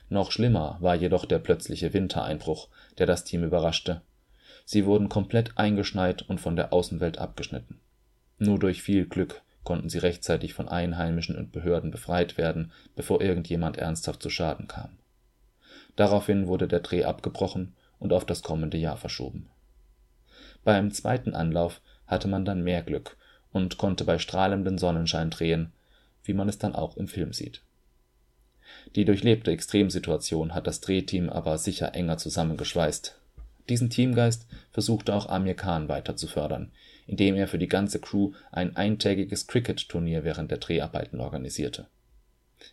Noch 0.09 0.31
schlimmer 0.31 0.77
war 0.81 0.95
jedoch 0.95 1.25
der 1.25 1.39
plötzliche 1.39 1.93
Wintereinbruch, 1.93 2.67
der 2.97 3.05
das 3.05 3.23
Team 3.23 3.43
überraschte. 3.43 4.01
Sie 4.65 4.85
wurden 4.85 5.09
komplett 5.09 5.57
eingeschneit 5.57 6.21
und 6.23 6.39
von 6.39 6.55
der 6.55 6.73
Außenwelt 6.73 7.17
abgeschnitten 7.17 7.79
nur 8.41 8.57
durch 8.57 8.81
viel 8.81 9.05
Glück 9.05 9.43
konnten 9.63 9.87
sie 9.87 9.99
rechtzeitig 9.99 10.55
von 10.55 10.67
Einheimischen 10.67 11.37
und 11.37 11.51
Behörden 11.51 11.91
befreit 11.91 12.39
werden, 12.39 12.71
bevor 12.95 13.21
irgendjemand 13.21 13.77
ernsthaft 13.77 14.23
zu 14.23 14.31
Schaden 14.31 14.67
kam. 14.67 14.97
Daraufhin 15.95 16.47
wurde 16.47 16.67
der 16.67 16.79
Dreh 16.79 17.03
abgebrochen 17.03 17.75
und 17.99 18.11
auf 18.11 18.25
das 18.25 18.41
kommende 18.41 18.79
Jahr 18.79 18.97
verschoben. 18.97 19.50
Beim 20.63 20.91
zweiten 20.91 21.33
Anlauf 21.33 21.81
hatte 22.07 22.27
man 22.27 22.45
dann 22.45 22.63
mehr 22.63 22.83
Glück 22.83 23.17
und 23.51 23.77
konnte 23.77 24.03
bei 24.03 24.19
strahlendem 24.19 24.77
Sonnenschein 24.77 25.29
drehen, 25.29 25.71
wie 26.23 26.33
man 26.33 26.49
es 26.49 26.57
dann 26.57 26.75
auch 26.75 26.97
im 26.97 27.07
Film 27.07 27.33
sieht. 27.33 27.61
Die 28.95 29.05
durchlebte 29.05 29.51
Extremsituation 29.51 30.53
hat 30.53 30.67
das 30.67 30.81
Drehteam 30.81 31.29
aber 31.29 31.57
sicher 31.57 31.93
enger 31.95 32.17
zusammengeschweißt. 32.17 33.17
Diesen 33.69 33.89
Teamgeist 33.89 34.47
versuchte 34.71 35.13
auch 35.13 35.27
Amir 35.27 35.55
Khan 35.55 35.87
weiter 35.87 36.15
zu 36.15 36.27
fördern, 36.27 36.71
indem 37.07 37.35
er 37.35 37.47
für 37.47 37.57
die 37.57 37.67
ganze 37.67 37.99
Crew 37.99 38.33
ein 38.51 38.75
eintägiges 38.75 39.47
Cricket-Turnier 39.47 40.23
während 40.23 40.51
der 40.51 40.57
Dreharbeiten 40.57 41.19
organisierte. 41.19 41.87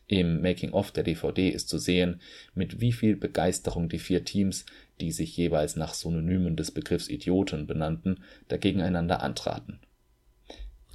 Im 0.07 0.43
Making-of 0.43 0.91
der 0.91 1.05
DVD 1.05 1.49
ist 1.49 1.69
zu 1.69 1.79
sehen, 1.79 2.21
mit 2.55 2.81
wie 2.81 2.93
viel 2.93 3.17
Begeisterung 3.17 3.89
die 3.89 3.99
vier 3.99 4.25
Teams, 4.25 4.67
die 5.01 5.13
sich 5.13 5.37
jeweils 5.37 5.77
nach 5.77 5.95
Synonymen 5.95 6.57
des 6.57 6.71
Begriffs 6.71 7.09
Idioten 7.09 7.67
benannten, 7.67 8.23
dagegeneinander 8.49 9.23
antraten. 9.23 9.81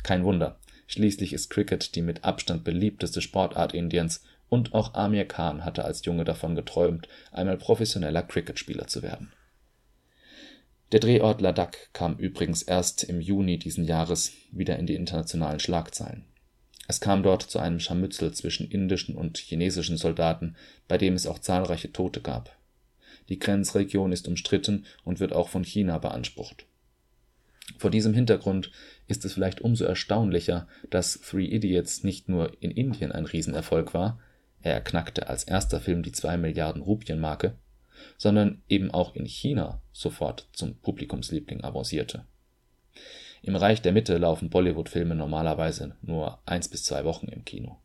Kein 0.03 0.23
Wunder, 0.23 0.59
schließlich 0.87 1.33
ist 1.33 1.49
Cricket 1.49 1.95
die 1.95 2.01
mit 2.01 2.23
Abstand 2.23 2.63
beliebteste 2.63 3.21
Sportart 3.21 3.73
Indiens 3.73 4.23
und 4.49 4.73
auch 4.73 4.93
Amir 4.93 5.25
Khan 5.25 5.65
hatte 5.65 5.85
als 5.85 6.05
Junge 6.05 6.25
davon 6.25 6.55
geträumt, 6.55 7.07
einmal 7.31 7.57
professioneller 7.57 8.23
Cricketspieler 8.23 8.87
zu 8.87 9.01
werden 9.01 9.31
der 10.93 10.99
Drehort 10.99 11.41
Ladakh 11.41 11.75
kam 11.91 12.17
übrigens 12.17 12.61
erst 12.61 13.03
im 13.03 13.19
Juni 13.19 13.57
diesen 13.57 13.83
Jahres 13.83 14.31
wieder 14.51 14.77
in 14.77 14.85
die 14.85 14.93
internationalen 14.93 15.59
Schlagzeilen. 15.59 16.23
Es 16.87 16.99
kam 16.99 17.23
dort 17.23 17.43
zu 17.43 17.59
einem 17.59 17.79
Scharmützel 17.79 18.33
zwischen 18.33 18.69
indischen 18.69 19.15
und 19.15 19.37
chinesischen 19.37 19.97
Soldaten, 19.97 20.55
bei 20.87 20.97
dem 20.97 21.13
es 21.13 21.27
auch 21.27 21.39
zahlreiche 21.39 21.91
Tote 21.91 22.21
gab. 22.21 22.55
Die 23.29 23.39
Grenzregion 23.39 24.11
ist 24.11 24.27
umstritten 24.27 24.85
und 25.03 25.19
wird 25.19 25.33
auch 25.33 25.49
von 25.49 25.63
China 25.63 25.97
beansprucht. 25.97 26.65
Vor 27.77 27.89
diesem 27.89 28.13
Hintergrund 28.13 28.71
ist 29.07 29.23
es 29.23 29.33
vielleicht 29.33 29.61
umso 29.61 29.85
erstaunlicher, 29.85 30.67
dass 30.89 31.21
Three 31.21 31.45
Idiots 31.45 32.03
nicht 32.03 32.27
nur 32.27 32.51
in 32.61 32.71
Indien 32.71 33.11
ein 33.11 33.25
Riesenerfolg 33.25 33.93
war 33.93 34.19
(er 34.61 34.79
knackte 34.81 35.27
als 35.27 35.43
erster 35.43 35.81
Film 35.81 36.03
die 36.03 36.13
zwei 36.13 36.37
Milliarden 36.37 36.81
Rupien-Marke 36.81 37.55
sondern 38.17 38.61
eben 38.69 38.91
auch 38.91 39.15
in 39.15 39.25
China 39.25 39.81
sofort 39.91 40.47
zum 40.53 40.75
Publikumsliebling 40.75 41.63
avancierte. 41.63 42.25
Im 43.45 43.57
Reich 43.57 43.81
der 43.81 43.91
Mitte 43.91 44.17
laufen 44.17 44.49
Bollywood-Filme 44.49 45.15
normalerweise 45.15 45.97
nur 46.01 46.39
eins 46.45 46.69
bis 46.69 46.85
zwei 46.85 47.03
Wochen 47.03 47.27
im 47.27 47.43
Kino. 47.43 47.77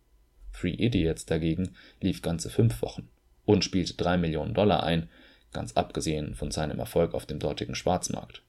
Three 0.52 0.70
Idiots 0.70 1.26
dagegen 1.26 1.70
lief 2.00 2.22
ganze 2.22 2.48
fünf 2.48 2.80
Wochen 2.80 3.08
und 3.44 3.64
spielte 3.64 3.94
drei 3.94 4.16
Millionen 4.18 4.54
Dollar 4.54 4.84
ein, 4.84 5.08
ganz 5.52 5.72
abgesehen 5.72 6.36
von 6.36 6.52
seinem 6.52 6.78
Erfolg 6.78 7.12
auf 7.12 7.26
dem 7.26 7.40
dortigen 7.40 7.74
Schwarzmarkt. 7.74 8.42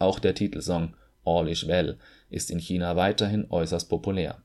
Auch 0.00 0.18
der 0.18 0.34
Titelsong 0.34 0.96
All 1.24 1.48
is 1.48 1.68
Well 1.68 1.98
ist 2.30 2.50
in 2.50 2.58
China 2.58 2.96
weiterhin 2.96 3.46
äußerst 3.48 3.88
populär. 3.88 4.42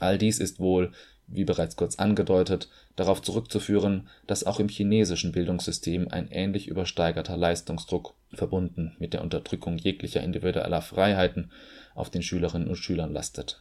All 0.00 0.16
dies 0.16 0.38
ist 0.38 0.58
wohl, 0.58 0.92
wie 1.26 1.44
bereits 1.44 1.76
kurz 1.76 1.96
angedeutet, 1.96 2.68
darauf 2.96 3.22
zurückzuführen, 3.22 4.08
dass 4.26 4.44
auch 4.44 4.60
im 4.60 4.68
chinesischen 4.68 5.32
Bildungssystem 5.32 6.08
ein 6.08 6.28
ähnlich 6.30 6.68
übersteigerter 6.68 7.36
Leistungsdruck, 7.36 8.14
verbunden 8.32 8.96
mit 8.98 9.12
der 9.12 9.22
Unterdrückung 9.22 9.78
jeglicher 9.78 10.22
individueller 10.22 10.82
Freiheiten, 10.82 11.50
auf 11.94 12.10
den 12.10 12.22
Schülerinnen 12.22 12.68
und 12.68 12.76
Schülern 12.76 13.12
lastet. 13.12 13.60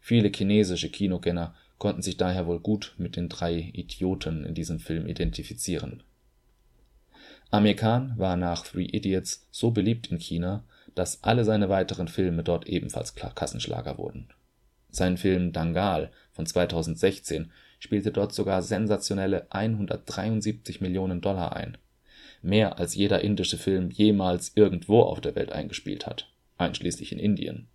Viele 0.00 0.30
chinesische 0.34 0.90
Kinogänger 0.90 1.54
konnten 1.78 2.02
sich 2.02 2.16
daher 2.16 2.46
wohl 2.46 2.60
gut 2.60 2.94
mit 2.98 3.16
den 3.16 3.28
drei 3.28 3.70
Idioten 3.72 4.44
in 4.44 4.54
diesem 4.54 4.78
Film 4.78 5.06
identifizieren. 5.06 6.02
Amir 7.50 7.76
Khan 7.76 8.14
war 8.16 8.36
nach 8.36 8.64
Three 8.64 8.86
Idiots 8.86 9.46
so 9.50 9.70
beliebt 9.70 10.10
in 10.10 10.18
China, 10.18 10.64
dass 10.94 11.22
alle 11.22 11.44
seine 11.44 11.68
weiteren 11.68 12.08
Filme 12.08 12.42
dort 12.42 12.66
ebenfalls 12.66 13.14
Kassenschlager 13.14 13.98
wurden. 13.98 14.28
Sein 14.90 15.16
Film 15.16 15.52
Dangal 15.52 16.10
von 16.34 16.46
2016 16.46 17.50
spielte 17.78 18.10
dort 18.10 18.34
sogar 18.34 18.60
sensationelle 18.60 19.46
173 19.50 20.80
Millionen 20.80 21.20
Dollar 21.20 21.56
ein, 21.56 21.78
mehr 22.42 22.78
als 22.78 22.94
jeder 22.94 23.22
indische 23.22 23.56
Film 23.56 23.90
jemals 23.90 24.52
irgendwo 24.54 25.00
auf 25.00 25.20
der 25.20 25.34
Welt 25.34 25.52
eingespielt 25.52 26.06
hat, 26.06 26.30
einschließlich 26.58 27.12
in 27.12 27.18
Indien. 27.18 27.68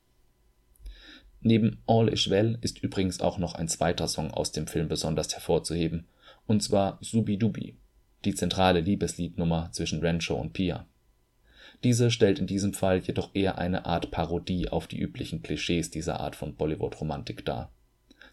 Neben 1.41 1.81
All 1.87 2.09
Is 2.09 2.29
Well 2.29 2.57
ist 2.61 2.83
übrigens 2.83 3.21
auch 3.21 3.37
noch 3.37 3.55
ein 3.55 3.69
zweiter 3.69 4.07
Song 4.09 4.31
aus 4.31 4.51
dem 4.51 4.67
Film 4.67 4.89
besonders 4.89 5.33
hervorzuheben, 5.33 6.05
und 6.45 6.61
zwar 6.61 6.97
Subi-Dubi, 7.01 7.77
die 8.25 8.35
zentrale 8.35 8.81
Liebesliednummer 8.81 9.69
zwischen 9.71 10.01
Rancho 10.01 10.35
und 10.35 10.51
Pia. 10.51 10.85
Diese 11.85 12.11
stellt 12.11 12.39
in 12.39 12.47
diesem 12.47 12.73
Fall 12.73 12.99
jedoch 12.99 13.29
eher 13.33 13.57
eine 13.57 13.85
Art 13.85 14.11
Parodie 14.11 14.67
auf 14.67 14.87
die 14.87 14.99
üblichen 14.99 15.41
Klischees 15.41 15.89
dieser 15.89 16.19
Art 16.19 16.35
von 16.35 16.55
Bollywood-Romantik 16.55 17.45
dar. 17.45 17.71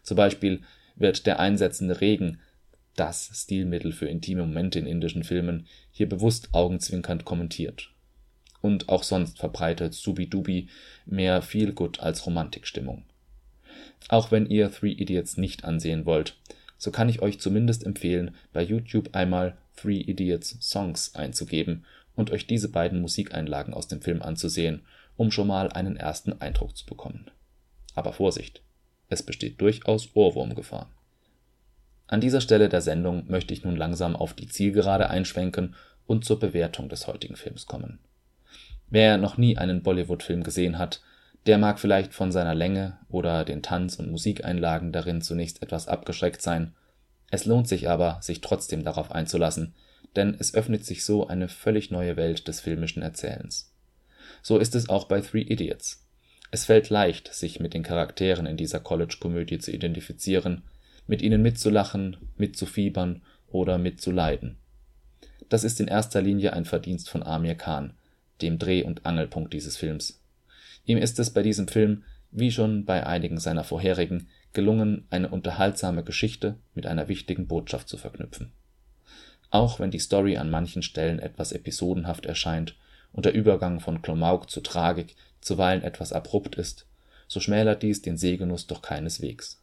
Zum 0.07 0.15
Beispiel 0.15 0.61
wird 0.95 1.25
der 1.25 1.41
einsetzende 1.41 1.99
Regen, 1.99 2.39
das 2.95 3.29
Stilmittel 3.33 3.91
für 3.91 4.07
intime 4.07 4.45
Momente 4.45 4.79
in 4.79 4.85
indischen 4.85 5.25
Filmen, 5.25 5.67
hier 5.91 6.07
bewusst 6.07 6.53
augenzwinkernd 6.53 7.25
kommentiert. 7.25 7.91
Und 8.61 8.87
auch 8.87 9.03
sonst 9.03 9.37
verbreitet 9.37 9.93
Subi-Dubi 9.93 10.69
mehr 11.05 11.41
Feelgood 11.41 11.99
als 11.99 12.25
Romantikstimmung. 12.25 13.03
Auch 14.07 14.31
wenn 14.31 14.45
ihr 14.45 14.71
Three 14.71 14.93
Idiots 14.93 15.35
nicht 15.35 15.65
ansehen 15.65 16.05
wollt, 16.05 16.37
so 16.77 16.89
kann 16.89 17.09
ich 17.09 17.21
euch 17.21 17.41
zumindest 17.41 17.85
empfehlen, 17.85 18.33
bei 18.53 18.63
YouTube 18.63 19.13
einmal 19.13 19.57
Three 19.75 19.99
Idiots 19.99 20.57
Songs 20.61 21.15
einzugeben 21.15 21.83
und 22.15 22.31
euch 22.31 22.47
diese 22.47 22.69
beiden 22.69 23.01
Musikeinlagen 23.01 23.73
aus 23.73 23.89
dem 23.89 24.01
Film 24.01 24.21
anzusehen, 24.21 24.85
um 25.17 25.31
schon 25.31 25.47
mal 25.47 25.69
einen 25.69 25.97
ersten 25.97 26.31
Eindruck 26.39 26.77
zu 26.77 26.85
bekommen. 26.85 27.29
Aber 27.93 28.13
Vorsicht, 28.13 28.61
es 29.09 29.23
besteht 29.23 29.61
durchaus 29.61 30.09
Ohrwurmgefahr. 30.15 30.89
An 32.07 32.21
dieser 32.21 32.41
Stelle 32.41 32.69
der 32.69 32.81
Sendung 32.81 33.25
möchte 33.27 33.53
ich 33.53 33.63
nun 33.63 33.75
langsam 33.75 34.15
auf 34.15 34.33
die 34.33 34.47
Zielgerade 34.47 35.09
einschwenken 35.09 35.75
und 36.05 36.23
zur 36.23 36.39
Bewertung 36.39 36.87
des 36.89 37.07
heutigen 37.07 37.35
Films 37.35 37.65
kommen. 37.65 37.99
Wer 38.89 39.17
noch 39.17 39.37
nie 39.37 39.57
einen 39.57 39.83
Bollywood-Film 39.83 40.43
gesehen 40.43 40.77
hat, 40.77 41.01
der 41.45 41.57
mag 41.57 41.79
vielleicht 41.79 42.13
von 42.13 42.31
seiner 42.31 42.55
Länge 42.55 42.97
oder 43.09 43.43
den 43.43 43.61
Tanz- 43.61 43.99
und 43.99 44.11
Musikeinlagen 44.11 44.91
darin 44.91 45.21
zunächst 45.21 45.61
etwas 45.61 45.87
abgeschreckt 45.87 46.41
sein. 46.41 46.73
Es 47.29 47.45
lohnt 47.45 47.67
sich 47.67 47.89
aber, 47.89 48.19
sich 48.21 48.39
trotzdem 48.39 48.83
darauf 48.83 49.11
einzulassen, 49.11 49.73
denn 50.15 50.35
es 50.39 50.53
öffnet 50.53 50.85
sich 50.85 51.03
so 51.03 51.27
eine 51.27 51.49
völlig 51.49 51.91
neue 51.91 52.15
Welt 52.15 52.47
des 52.47 52.61
filmischen 52.61 53.01
Erzählens. 53.01 53.73
So 54.41 54.57
ist 54.57 54.75
es 54.75 54.87
auch 54.87 55.05
bei 55.05 55.21
Three 55.21 55.41
Idiots. 55.41 56.06
Es 56.49 56.65
fällt 56.65 56.89
leicht, 56.89 57.33
sich 57.33 57.59
mit 57.59 57.73
den 57.73 57.83
Charakteren 57.83 58.45
in 58.45 58.57
dieser 58.57 58.79
College-Komödie 58.79 59.59
zu 59.59 59.71
identifizieren, 59.71 60.63
mit 61.05 61.21
ihnen 61.21 61.41
mitzulachen, 61.41 62.17
mitzufiebern 62.37 63.21
oder 63.49 63.77
mitzuleiden. 63.77 64.57
Das 65.49 65.63
ist 65.63 65.79
in 65.79 65.87
erster 65.87 66.21
Linie 66.21 66.53
ein 66.53 66.65
Verdienst 66.65 67.09
von 67.09 67.23
Amir 67.23 67.55
Khan, 67.55 67.93
dem 68.41 68.59
Dreh- 68.59 68.83
und 68.83 69.05
Angelpunkt 69.05 69.53
dieses 69.53 69.77
Films. 69.77 70.21
Ihm 70.85 70.97
ist 70.97 71.19
es 71.19 71.31
bei 71.31 71.41
diesem 71.41 71.67
Film, 71.67 72.03
wie 72.31 72.51
schon 72.51 72.85
bei 72.85 73.05
einigen 73.05 73.39
seiner 73.39 73.63
vorherigen, 73.63 74.27
gelungen, 74.53 75.05
eine 75.09 75.29
unterhaltsame 75.29 76.03
Geschichte 76.03 76.55
mit 76.73 76.85
einer 76.85 77.07
wichtigen 77.07 77.47
Botschaft 77.47 77.87
zu 77.87 77.97
verknüpfen. 77.97 78.51
Auch 79.49 79.79
wenn 79.79 79.91
die 79.91 79.99
Story 79.99 80.37
an 80.37 80.49
manchen 80.49 80.81
Stellen 80.81 81.19
etwas 81.19 81.51
episodenhaft 81.51 82.25
erscheint 82.25 82.75
und 83.13 83.25
der 83.25 83.33
Übergang 83.33 83.79
von 83.79 84.01
Klamauk 84.01 84.49
zu 84.49 84.61
Tragik 84.61 85.15
zuweilen 85.41 85.83
etwas 85.83 86.13
abrupt 86.13 86.55
ist, 86.55 86.87
so 87.27 87.39
schmälert 87.39 87.83
dies 87.83 88.01
den 88.01 88.17
Sehgenuss 88.17 88.65
doch 88.67 88.81
keineswegs. 88.81 89.61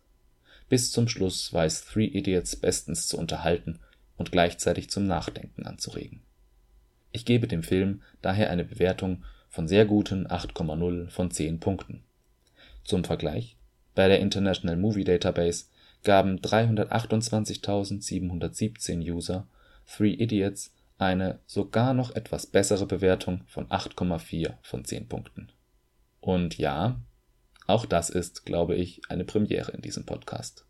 Bis 0.68 0.92
zum 0.92 1.08
Schluss 1.08 1.52
weiß 1.52 1.84
Three 1.84 2.06
Idiots 2.06 2.54
bestens 2.56 3.06
zu 3.06 3.18
unterhalten 3.18 3.80
und 4.16 4.32
gleichzeitig 4.32 4.88
zum 4.90 5.06
Nachdenken 5.06 5.66
anzuregen. 5.66 6.22
Ich 7.12 7.24
gebe 7.24 7.46
dem 7.46 7.62
Film 7.62 8.02
daher 8.22 8.50
eine 8.50 8.64
Bewertung 8.64 9.22
von 9.48 9.68
sehr 9.68 9.84
guten 9.84 10.26
8,0 10.26 11.10
von 11.10 11.30
10 11.30 11.60
Punkten. 11.60 12.02
Zum 12.82 13.04
Vergleich: 13.04 13.56
Bei 13.94 14.08
der 14.08 14.18
International 14.20 14.76
Movie 14.76 15.04
Database 15.04 15.66
gaben 16.02 16.40
328.717 16.40 19.08
User 19.08 19.46
Three 19.86 20.14
Idiots 20.14 20.72
eine 20.98 21.38
sogar 21.46 21.94
noch 21.94 22.16
etwas 22.16 22.46
bessere 22.46 22.86
Bewertung 22.86 23.42
von 23.46 23.68
8,4 23.68 24.54
von 24.62 24.84
10 24.84 25.08
Punkten. 25.08 25.52
Und 26.24 26.56
ja, 26.56 26.98
auch 27.66 27.84
das 27.84 28.08
ist, 28.08 28.46
glaube 28.46 28.76
ich, 28.76 29.02
eine 29.10 29.24
Premiere 29.24 29.72
in 29.72 29.82
diesem 29.82 30.06
Podcast. 30.06 30.64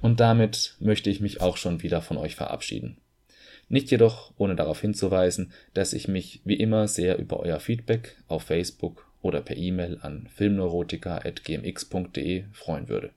Und 0.00 0.20
damit 0.20 0.76
möchte 0.78 1.10
ich 1.10 1.20
mich 1.20 1.40
auch 1.40 1.56
schon 1.56 1.82
wieder 1.82 2.02
von 2.02 2.18
euch 2.18 2.36
verabschieden. 2.36 2.98
Nicht 3.68 3.90
jedoch 3.90 4.32
ohne 4.38 4.54
darauf 4.54 4.80
hinzuweisen, 4.80 5.52
dass 5.74 5.92
ich 5.92 6.06
mich 6.06 6.40
wie 6.44 6.54
immer 6.54 6.86
sehr 6.86 7.18
über 7.18 7.40
euer 7.40 7.58
Feedback 7.58 8.14
auf 8.28 8.44
Facebook 8.44 9.10
oder 9.22 9.40
per 9.40 9.56
E-Mail 9.56 9.98
an 10.02 10.28
filmneurotica.gmx.de 10.32 12.44
freuen 12.52 12.88
würde. 12.88 13.10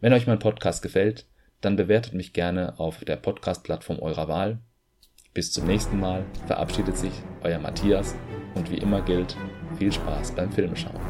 Wenn 0.00 0.14
euch 0.14 0.26
mein 0.26 0.40
Podcast 0.40 0.82
gefällt, 0.82 1.26
dann 1.60 1.76
bewertet 1.76 2.12
mich 2.12 2.32
gerne 2.32 2.80
auf 2.80 3.04
der 3.04 3.14
Podcast-Plattform 3.14 4.00
eurer 4.00 4.26
Wahl. 4.26 4.58
Bis 5.32 5.52
zum 5.52 5.68
nächsten 5.68 6.00
Mal 6.00 6.26
verabschiedet 6.46 6.96
sich 6.96 7.12
euer 7.42 7.60
Matthias 7.60 8.16
und 8.54 8.72
wie 8.72 8.78
immer 8.78 9.02
gilt, 9.02 9.36
viel 9.78 9.92
Spaß 9.92 10.32
beim 10.32 10.50
Filmeschauen. 10.50 11.00